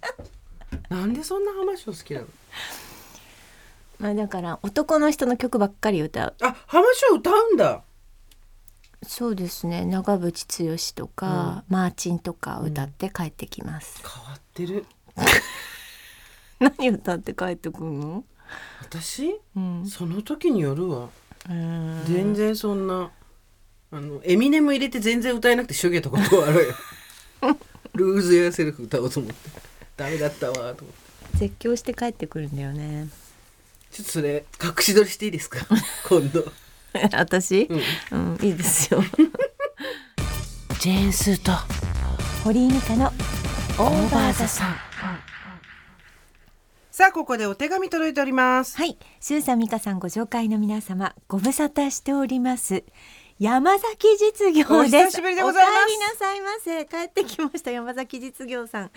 [0.89, 2.27] なんでそんな浜省好きなの？
[3.99, 6.35] まあだから男の人の曲ばっかり歌う。
[6.43, 7.83] あ浜省歌うんだ。
[9.07, 9.85] そうですね。
[9.85, 14.85] 長渕剛とか、マーチンとか歌って帰ってきます、変わってる。
[16.59, 18.25] 何歌って帰ってくるの？
[18.83, 19.39] 私？
[19.55, 19.87] うん。
[19.87, 21.09] その時によるわ。
[21.49, 23.11] うん全然そんな
[23.93, 26.75] あのエミネム入れて全然歌えなくてしょげたことはあるよ。
[27.95, 29.51] ルーズエアセルフ歌おうと思って。
[29.97, 31.39] ダメだったわと思って。
[31.39, 33.09] 絶叫して帰ってくるんだよね
[33.91, 35.67] ちょっとそれ隠し撮りしていいですか？
[36.09, 36.45] 今度。
[37.13, 37.69] 私？
[38.11, 38.35] うん。
[38.37, 39.03] うん、いいですよ。
[40.81, 41.53] ジェーンスーと。
[42.45, 44.77] 堀井美香のオーバーザさん。
[46.91, 48.77] さあここでお手紙届いております。
[48.79, 52.85] はい、スーさん美香さんご紹介の皆様ご無沙汰しております
[53.39, 54.97] 山崎実業おです。
[54.97, 55.85] 久しぶりでございます。
[55.85, 56.87] お帰りなさいませ。
[56.87, 58.91] 帰ってきました山崎実業さん。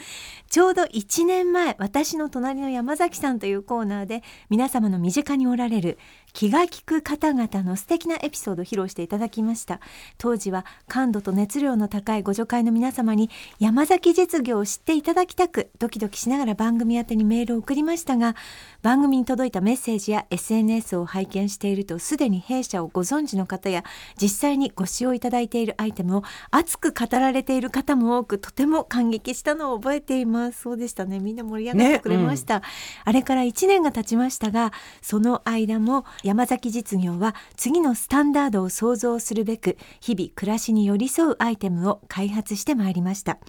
[0.49, 5.97] ちょうど1年前私の隣の山崎さんというコーナーで皆様の身近におられる
[6.33, 9.79] 気が利く方々の素敵なエピソードを披露していただきました。
[10.17, 18.35] 当時は感度と熱量の高いご助会の皆様に山崎実業を知っていただきたくドキドキしながら番組宛てにメールを送りましたが
[18.81, 23.83] 番組に届いたメッセージや SNS を拝見しているとすでに弊社をご存知の方や
[24.21, 30.61] 実際にご使用いただいているアイテムを熱く語られている方も多くとても感激したのを覚えています。
[30.61, 31.19] そうでしたね。
[31.19, 32.61] みんな盛り上がってくれました、
[33.05, 34.71] あれから1年が経ちましたが
[35.01, 43.39] その間も山崎実業は次のスタンダードを創造するべく日々暮らしに寄り添うアイテムを開発してまいりました。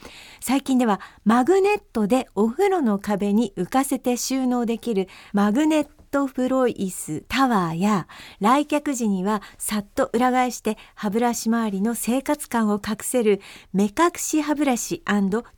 [0.40, 8.08] 最近ではマグネットでお風呂の壁に浮かせて収納できるマグネットフロイスタワーや
[8.40, 13.40] 来客時にはさっと裏返して歯ブラシ周りの生活感を隠せる
[13.72, 15.02] 目隠し歯ブラシ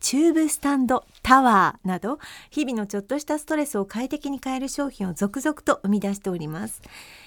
[0.01, 2.19] チューブスタンドタワーなど
[2.51, 6.83] 日々のちょっとしたストレスを快適に変える商品を続々と生み出しております。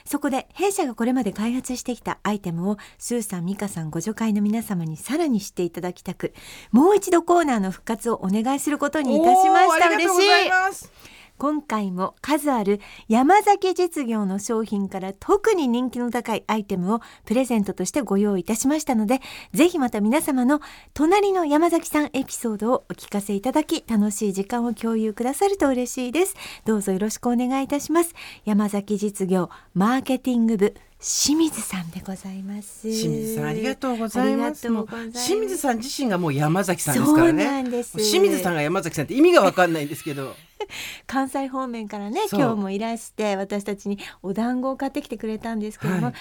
[0.05, 6.33] そこで弊社がこれまで開発してきたアイテムをスーさん、ミカさんご助会の皆様にさらに知っていただきたく
[6.71, 9.89] もう一度コーナーの復活をお願いすることにいたしました。
[9.89, 19.19] 嬉うござしい今回も数ある山崎実業の商品から特に人気の高いアイテムをプレゼントとしてご用意いたしましたので
[19.53, 20.61] ぜひまた皆様の
[20.93, 26.35] 隣の山崎さんエピソードをお聞かせいただき楽しい時間を共有くださると嬉しいです。
[26.65, 28.13] どうぞよろしくお願いいたします。
[28.45, 32.89] 山崎実業マーケティング部清水さんでございます。
[32.89, 34.69] 清水さんありがとうございます。
[34.69, 35.27] ます。
[35.27, 37.43] 清水さん自身がもう山崎さんですからね。
[37.43, 37.97] そうなんです。
[37.97, 40.35] 清水さんが山崎さんって意味がわかんないんですけど
[41.07, 46.13] 関西方面からね今日もいらして私たちにお団子を買ってきてくれたんですけども、は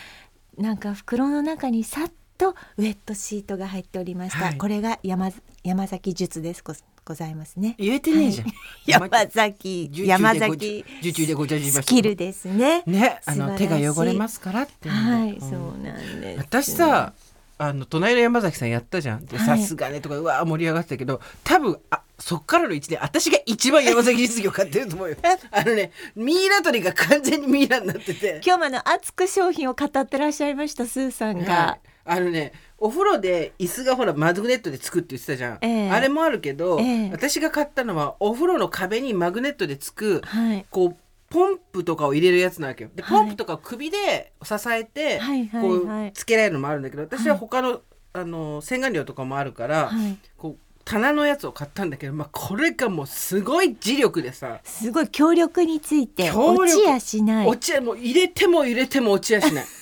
[0.58, 0.62] い。
[0.62, 4.58] なんか袋の中にさっとウェットシートが入っておりました、はい。
[4.58, 5.30] これが山
[5.62, 6.74] 山崎術ですご
[7.04, 7.74] ございますね。
[7.78, 8.52] 言えてねえじゃん、
[8.86, 12.82] 山崎受注でご山崎受注でごちゃスキルですね。
[12.86, 16.38] ねあの手が汚れますからってはい、うんそうなんです。
[16.40, 17.12] 私さ
[17.56, 19.26] あの隣の山崎さんやったじゃん。
[19.26, 25.16] さすがねとかうわー盛り上がってたけど多分あそっからの1年私が一番山崎実業買ってると思うよ。
[25.50, 28.40] あのねミイラ取りが完全にミイラになってて。
[28.42, 31.88] 今日もあの熱く商品を語ってらっしゃいましたスーさんが、はい。
[32.06, 35.90] あのねお風呂で椅子がほらマグネットでつくって言ってたじゃん、ええ。
[35.90, 37.10] あれもあるけど、ええ。
[37.10, 40.64] 私が買ったのはお風呂の壁にマグネットでつくはい。
[40.70, 40.96] こう
[41.28, 42.90] ポンプとかを入れるやつなわけよ。
[42.94, 43.18] ではい。
[43.18, 47.82] ポンプとかを首で支えて、こはいうつけられるのもあるんだけど私は他の,、
[48.14, 50.16] あの洗顔料とかもあるから、はい。
[50.38, 57.46] こう棚のやつを買ったんだけど、まあ、これがもうすごい磁力でさ、すごい強力について落ちやしない。
[57.46, 59.64] 落ちもう入れても入れても落ちやしない。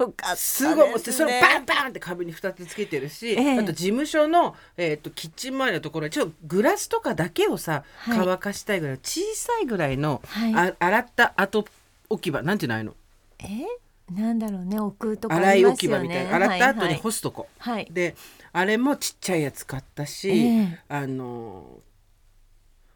[0.00, 3.58] よかったですすねごいもうそれをバンバンって壁に2つつけてるし、ええ。
[3.58, 8.18] あと事務所の、えー、とキッチン周りのところにちょっとグラスとかだけをさ、はい。
[8.24, 10.54] 乾かしたいぐらいの小さいぐらいの、はい。
[10.54, 11.64] あ洗った後
[12.08, 12.74] 置き場なんていうの？
[12.74, 12.96] ああいうの
[13.38, 13.84] え？
[14.12, 14.80] なんだろうね。
[14.80, 16.36] 置くとかあ洗いりますよ置き場みたいねな。
[16.36, 17.88] 洗った後にはい干すとこ、はい、はい。
[17.90, 18.16] で
[18.54, 20.80] あれもちっちゃいやつ買ったし、ええ。
[20.88, 21.80] あの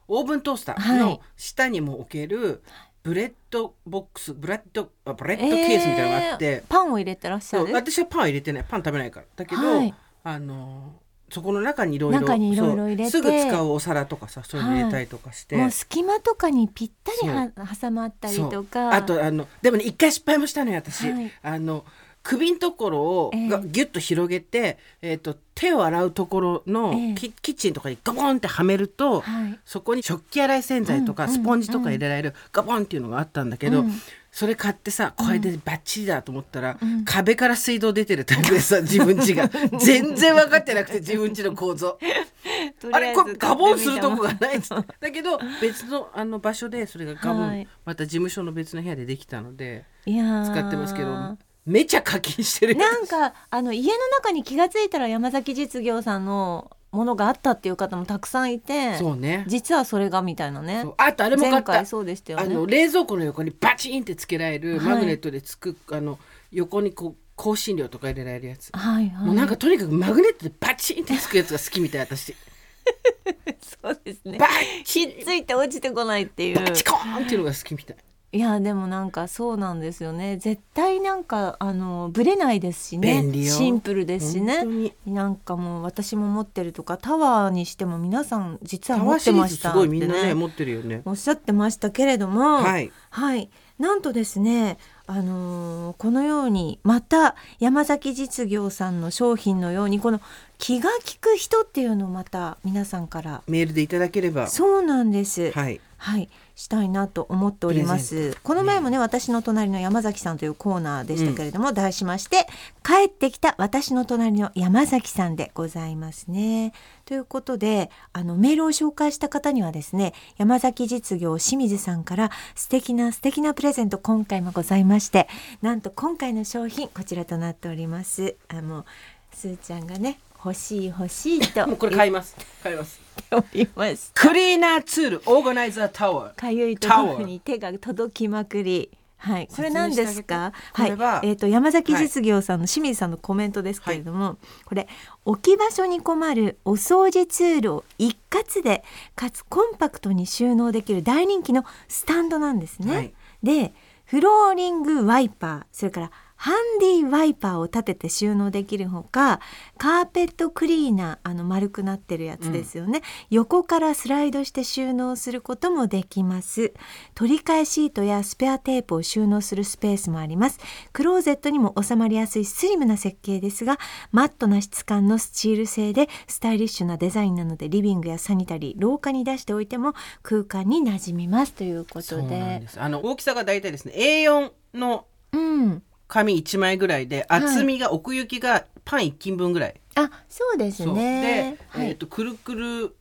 [0.06, 0.98] オーブントースターはい。
[1.00, 2.62] の下にも置ける
[3.02, 7.72] ブレッドボックスブレッドあブレッドケースみたいなのがあって、えーパンを入れてらっしゃる？
[7.72, 8.64] 私はパン入れてない。
[8.66, 9.26] パン食べないから。
[9.36, 9.94] だけど、はい。
[10.24, 10.92] あの
[11.30, 17.50] そこの中にいろいろすぐ使うお皿とかさそういうの入れたりとかして、もう隙間とかにぴったりは
[17.80, 18.94] 挟まったりとか。
[18.94, 21.32] あとあのでもね一回失敗もしたのよ私、はい。
[21.42, 21.84] あの
[22.28, 23.48] 首のところをええ。
[23.48, 27.14] がギュッと広げて、えー、と手を洗うところのええ。
[27.14, 29.58] キ,、キッチンとかにガボンってはめると、はい。
[29.64, 33.92] そこに食器洗い洗剤とかスポンジとか入れられるガボンっていうのがあったんだけど、うん。
[34.30, 37.04] それ買ってさこれでバッチリだと思ったら、うん。
[37.06, 39.48] 壁から水道出てるタイプでさ 自分家が。
[39.78, 41.98] 全然分かってなくて自分家の構造。
[42.92, 44.94] あれこれガボンするとこがないっつって。
[45.00, 47.66] だけど別のあの場所でそれがガボン、はい。
[47.86, 51.38] また事務所の別の部屋でできたので使ってますけど
[51.68, 59.44] めちゃ課金してるなんかあの家の中に気がついたら山崎実業さんのものがあったっていう方もたくさんいてそうね。
[59.46, 60.86] 実はそれがみたいなね。
[60.96, 61.72] あとあれも買った。
[61.72, 64.88] 前回そうでしたよあねの冷蔵庫の横にバチンってつけられるはい。
[64.94, 66.18] マグネットでつく、あの
[66.50, 69.26] 横にこう香辛料とか入れられるやつ、はいはい。
[69.26, 72.34] もうなんかとにかくマグネットでバチンってつくやつが好きみたい私。
[73.82, 74.38] そうですね。
[74.38, 74.46] バ
[74.84, 76.56] ひっついて落ちてこないっていう。
[76.56, 77.96] バチコーンっていうのが好きみたい
[78.30, 80.36] いやでもなんかそうなんですよね。
[80.36, 83.22] 絶対なんかあのブレないですしね。
[83.22, 83.54] 便利よ。
[83.54, 84.92] シンプルですしね。
[85.06, 91.00] なんかもう私も持ってるとかタワーにしても皆さん実は持ってましたってズすごいみんなね持ってるよね。
[91.06, 92.92] おっしゃってましたけれどもはい。
[93.10, 93.48] はい、
[93.78, 94.76] なんとですね、
[95.06, 100.20] あのーこのようにまた山崎実業さんの商品のようにこの
[100.58, 104.48] 気が利く人っていうのをまた皆さんからメールでいただければ。
[104.48, 105.50] そうなんです。
[105.52, 105.80] はい。
[105.96, 106.28] はい、
[106.59, 108.36] したいなと思っております。
[108.42, 112.48] この前もね、私の隣の山崎さんというコーナーでしたけれども、題しまして、
[112.84, 116.72] 帰ってきた私の隣の山崎さんでございますね。
[117.04, 125.28] ということで、あの、メールを紹介した方にはですね、山崎実業清水さんから素敵な素敵なプレゼント今回もございまして、
[125.62, 128.34] なんと今回の商品、こちらとなっております。
[128.48, 128.84] あの、
[129.32, 134.12] すーちゃんがね、欲しい欲しいと もうこれ買います買いますております。
[134.14, 138.90] クリーナーツールオーガナイザータワーかゆいところに手が届きまくり。
[139.20, 140.52] はい、これ何ですか？
[140.74, 144.86] はいえっ、と山崎実業さんの清水さんのコメントですけれども、これ
[145.24, 148.84] 置き場所に困るお掃除ツールを一括で
[149.16, 152.94] かつコンパクトに収納できる大人気のスタンドなんですね。
[152.94, 159.41] はいで、フローリングワイパー、それからハンディワイパーを立てて収納できるほか
[159.76, 166.72] カーペットクリーナーあの丸くなってるやつですよね、横からスライドして収納することもできます。
[167.14, 170.61] 取り替えシートやスペアテープを収納するスペースもあります。
[170.93, 173.78] クローゼットにも収まりやすいスリムな設計ですが
[174.12, 189.74] マットな質感のスチール製でスタイリッシュなデザインなのでリビングやサニタリー廊下に出しておいても空間に馴染みますということそうなんであの大きさが大体ですね A4 のうん紙1枚ぐらいで厚みが、奥行きがパン1斤分ぐらい。
[189.94, 191.56] あそうですね。
[191.72, 191.88] で、はい。
[191.88, 192.94] えっとくるくる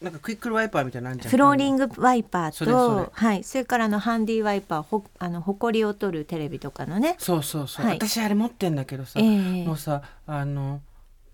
[0.00, 1.30] なんかクイックルワイパーみたいなのあんじゃん。
[1.30, 7.96] フローリングワイパーとはい、それからあのハンディワイパーほあのほこりを取るテレビとかのね、そうそうそう、はい。
[7.96, 9.64] 私あれ持ってんだけどさ、ええ。
[9.64, 10.82] もうさあの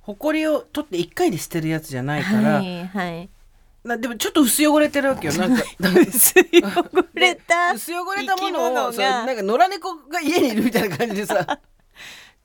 [0.01, 3.29] ほこりを取って1回で捨てるやつじゃないから、はいはい
[3.85, 5.35] なでもちょっと薄汚れてるわけよ。
[5.35, 6.45] なんか 薄汚
[7.15, 7.73] れた。
[7.75, 11.61] 薄汚れたものをさなんか野良猫が家にいるみたいな感じでさ。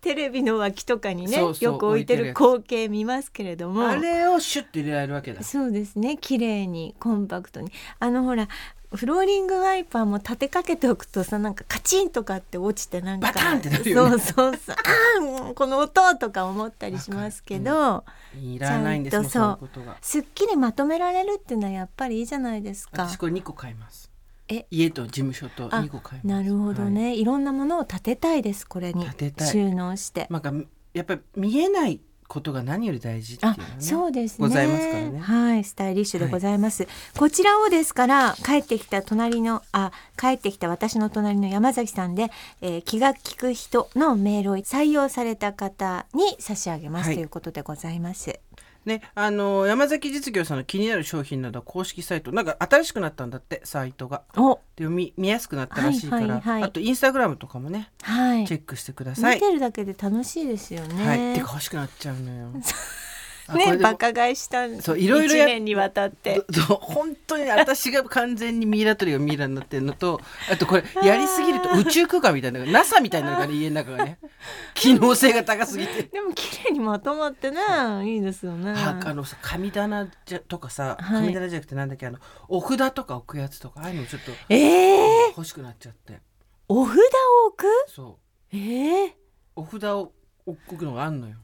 [0.02, 3.88] テレビの脇とかにねよく置いてる光景見ますけれども。
[3.88, 5.42] あれをシュッて入れられるわけだ。
[5.42, 6.18] そうですね。
[6.22, 7.72] 綺麗にコンパクトに。
[8.00, 8.48] あのほら
[8.94, 14.10] フローリングワイパーも立てかけておくとさなんかカチンとかって落ちてなんかバタンってなるよね。
[14.12, 14.76] そうそうそう。
[14.76, 18.04] あーもうこの音とか思ったりしますけど、
[18.40, 19.70] いらないんですもそう。
[20.02, 23.08] すっきりまとめられるっていうのはやっぱりいいじゃないですか。
[23.08, 24.12] 私これ2個買います。
[24.48, 24.66] え？
[24.70, 26.34] 家と事務所と2個買います。
[26.34, 27.22] なるほどね、はい。
[27.22, 29.08] い、ろんなものを立てたいですこれに。
[29.40, 30.54] 収納して、なんか
[30.94, 33.63] やっぱり見えないことが何より大事っていうね。
[33.80, 34.47] そうですね。
[34.47, 35.19] ございますからね。
[35.19, 47.15] はいスタイリッシュでございます、こちらをですから帰ってきた隣のあ帰ってきた私の隣の山崎さんで、えー気が利く人のメールを採用された方に差し上げます、はい。
[47.15, 48.39] ということでございます
[48.86, 54.24] ね、あの山崎実業さんの気になる商品などは公式サイトなんか新しくなったんだってサイトが。
[54.38, 54.60] お。
[54.76, 56.64] で見見やすくなったらしいから、はいはいはい。
[56.64, 58.48] あとインスタグラムとかもねはい。
[58.48, 59.36] チェックしてください。
[59.36, 62.50] 見てるだけで楽しいですよね、はい、てか欲しくなっちゃうのよ。
[63.54, 66.41] ねバカ買いしたんそういろいろや一年にわたって。
[66.82, 70.20] 本当に私が完全にミイラ取りがミイラになってるのと
[70.52, 74.20] あとこれやりすぎると宇宙空間みたいな NASA みたいなのがね家の中がね
[74.74, 76.04] 機能性が高すぎて。
[76.04, 77.60] でも綺麗にまとまってね
[78.06, 78.74] いいですよね。
[78.74, 81.22] はあのさ神棚じゃとかさ、はい。
[81.24, 86.20] 神棚じゃなくてなんだっけあのお札とか置くやつとかああいうのちょっとえー、欲しくなっちゃって。
[86.68, 87.00] お札を
[87.48, 87.66] 置く？
[87.88, 88.20] そ
[88.52, 88.56] う。
[88.56, 89.12] えー、
[89.56, 90.14] お札を
[90.46, 91.36] 置くのがあんのよ。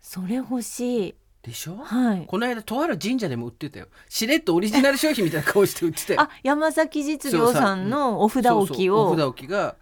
[0.00, 1.76] それ欲しいでしょ？
[1.76, 2.24] はい。
[2.26, 3.88] この間とある神社でも売ってたよ。
[4.08, 6.20] しれっとオリジナル商品みたいな顔して売ってたよ。
[6.20, 9.10] あ山崎実業さんのお札置きを。
[9.10, 9.76] お札置きが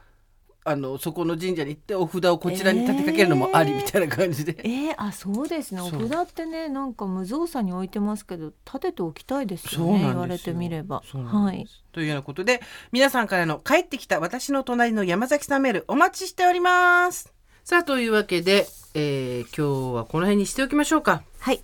[0.62, 5.80] あのそこの神社に行ってお札をこちらに立てかけるのもありみたいな感じで、えー、あそうですね。
[5.80, 11.02] お札ってねなんか無造作に置いてますけど立てておきたいですよね言われてみれば。
[11.12, 11.66] はい。
[11.92, 12.60] というようなことで
[12.92, 17.32] 皆さんからの帰ってきた私の隣の山崎さんメールお待ちしております
[17.64, 21.22] さあというわけで、えー今日はこの辺にしておきましょうか。
[21.38, 21.60] はい、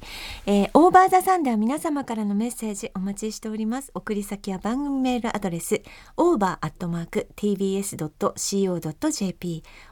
[0.46, 3.90] えー、オーバーザさんでは皆様からのメッセージお待ちしております。
[3.94, 5.82] 送り先は番組メールアドレス
[6.16, 6.74] over@tbs.co.jp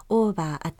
[0.09, 0.77] over@tbs.co.jp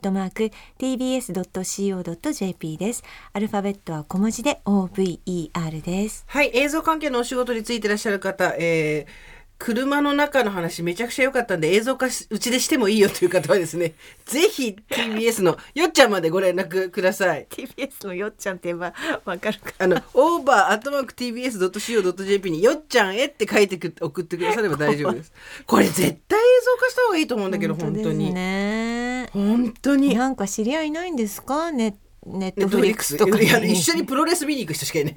[2.77, 3.03] です。
[3.33, 6.23] アルファベットは小文字で over です。
[6.27, 6.49] はい。
[6.53, 13.93] 映像関係のお仕事についていらっしゃる方、えー車の中の話めちゃくちゃ良かったんで映像化しうちでしてもいいよという方はですね
[14.25, 18.93] ぜひ TBS のよっちゃんまでご連絡ください TBS のよっちゃんって言えば
[19.23, 25.31] わかるかあの、オーバーアットマーク TBS.CO.JP によっちゃんへって書いてく送ってくだされば大丈夫です。
[25.65, 28.33] これ絶対映像化した方がいいと思うんだけど、本当に。
[28.33, 30.15] ね本当に。
[30.15, 31.71] なんか知り合いいないんですか？
[31.71, 31.95] ネ
[32.25, 35.15] ネットフリックススとか一緒にプロレス見に行く人しかいない。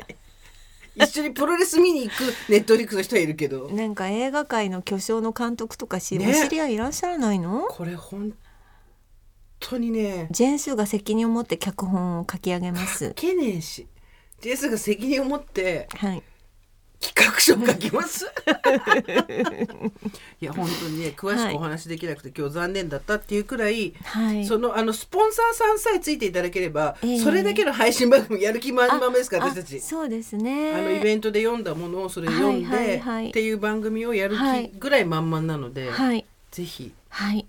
[1.05, 6.33] 一緒にプロレス見に行く ネットフリックスの人はいるけど、なんか映画界の巨匠の監督とか知,、ね。
[6.35, 7.63] 知り合いいらっしゃらないの？
[7.71, 8.33] これ本
[9.61, 13.13] 当にね、ジェーンスーが責任を持って脚本を書き上げます。
[13.15, 13.87] けねえし、
[14.41, 16.23] ジェスが責任を持ってはい
[17.01, 18.27] 企画書を書きます？
[20.41, 23.95] いや本当にね詳しくお話できなくて、今日残念だったっていうくらい。
[24.05, 24.45] はい。
[24.45, 27.21] そのあのスポンサーさんさえついていただければ、ええ。
[27.21, 29.77] それだけの配信番組やる気満々ですからあ私たち。
[29.79, 30.75] あそうですね。
[30.75, 33.29] あのイベントで読んだものをそれ読んで、はいはいはい。
[33.29, 34.71] っていう番組をやるはい。
[34.71, 36.25] 気ぐらい満々なので、はい。
[36.51, 37.47] ぜひはい。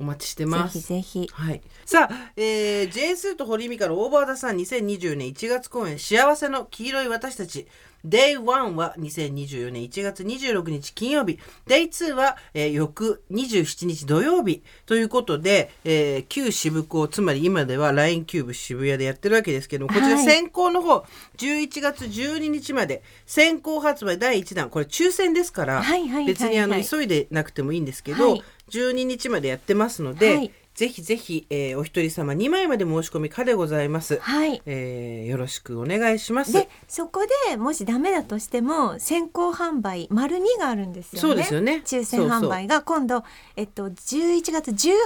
[0.00, 0.78] お待ちしてぜます。
[0.78, 1.28] ひぜひ。
[1.32, 7.66] はい、さあ、えー、ジェーンスーと堀美香のオーバーダさん2020年1月公演「幸せの黄色い私たち」
[8.06, 11.38] Day1 は2024年1月26日金曜日。
[11.66, 14.62] Day2 は、えー翌27日土曜日。
[14.86, 21.04] ということで、えー旧渋港つまり今では LINE キューブ渋谷でやってるわけですけどもこちらはい先行の方、
[21.38, 24.70] 11月12日まで先行発売第1弾。
[24.70, 26.26] これ抽選ですから、はいはいはいはい。
[26.26, 28.42] 別にあの急いでなくてもいいんですけど、はい。
[28.70, 34.20] 12日までやってますので、はいぜひぜひ、えーお一人様2枚まで申し込み可でございます。
[34.20, 34.62] はい。
[34.64, 36.52] えーよろしくお願いします。
[36.52, 41.20] でそこでもしダメだとしても先行販売丸2があるんですよね。
[41.20, 41.82] そうですよね。
[41.84, 42.82] 抽選販売が。
[42.82, 43.24] 今度
[43.56, 45.00] えっと11月18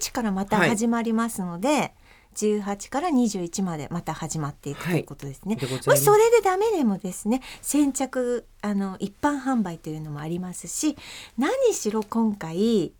[0.00, 0.70] 日からまたはい。
[0.70, 1.92] 始まりますので、
[2.34, 5.56] 18から21までまた始まっていくということですね。
[5.56, 10.96] でございもしそれでダメでもですね先着あの一般販売というのもありますし
[11.36, 12.92] 何しろ今回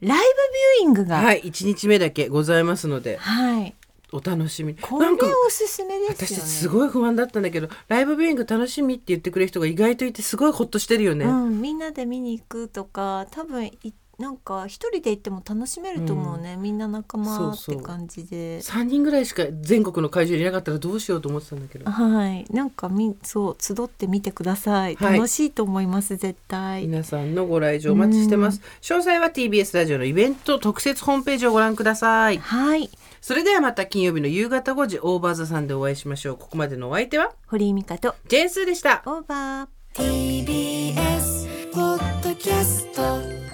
[0.00, 3.74] ライブビューイングがはい、1日目だけございますので、はい
[4.12, 4.78] お楽しみに。
[4.78, 6.40] これおすすめですよね。
[6.40, 11.24] 私すごい不安だったんだけど、ライブビューイング楽しみって言ってくれる人が意外といてすごいホッとしてるよね。
[11.24, 17.74] うん、みんなで見に行くとか多分いなんか一人で行っても楽しめると思うね、みんな仲間そうそう。
[17.74, 18.60] って感じで。
[18.60, 21.90] 3人ぐらいしか全国の会場にいなかったらどうしようと思ってたんだけど。
[21.90, 22.46] はい。
[22.50, 25.18] なんかみそう集ってみてください、はい。
[25.18, 26.86] 楽しいと思います絶対。
[26.86, 28.62] 皆さんのご来場お待ちしてます。
[28.80, 32.38] 詳細は TBS ラジオのイベント特設ホームページをご覧ください。
[32.38, 32.90] はい。
[33.20, 36.36] それではまた金曜日の夕方5時オーバーザさんでお会いしましょう。
[36.38, 37.32] ここまでのお相手は？
[37.48, 38.14] 堀井美香と。
[38.28, 39.02] ジェーンスーでした。
[39.04, 39.68] オーバー。
[39.92, 43.45] TBS ポッドキャスト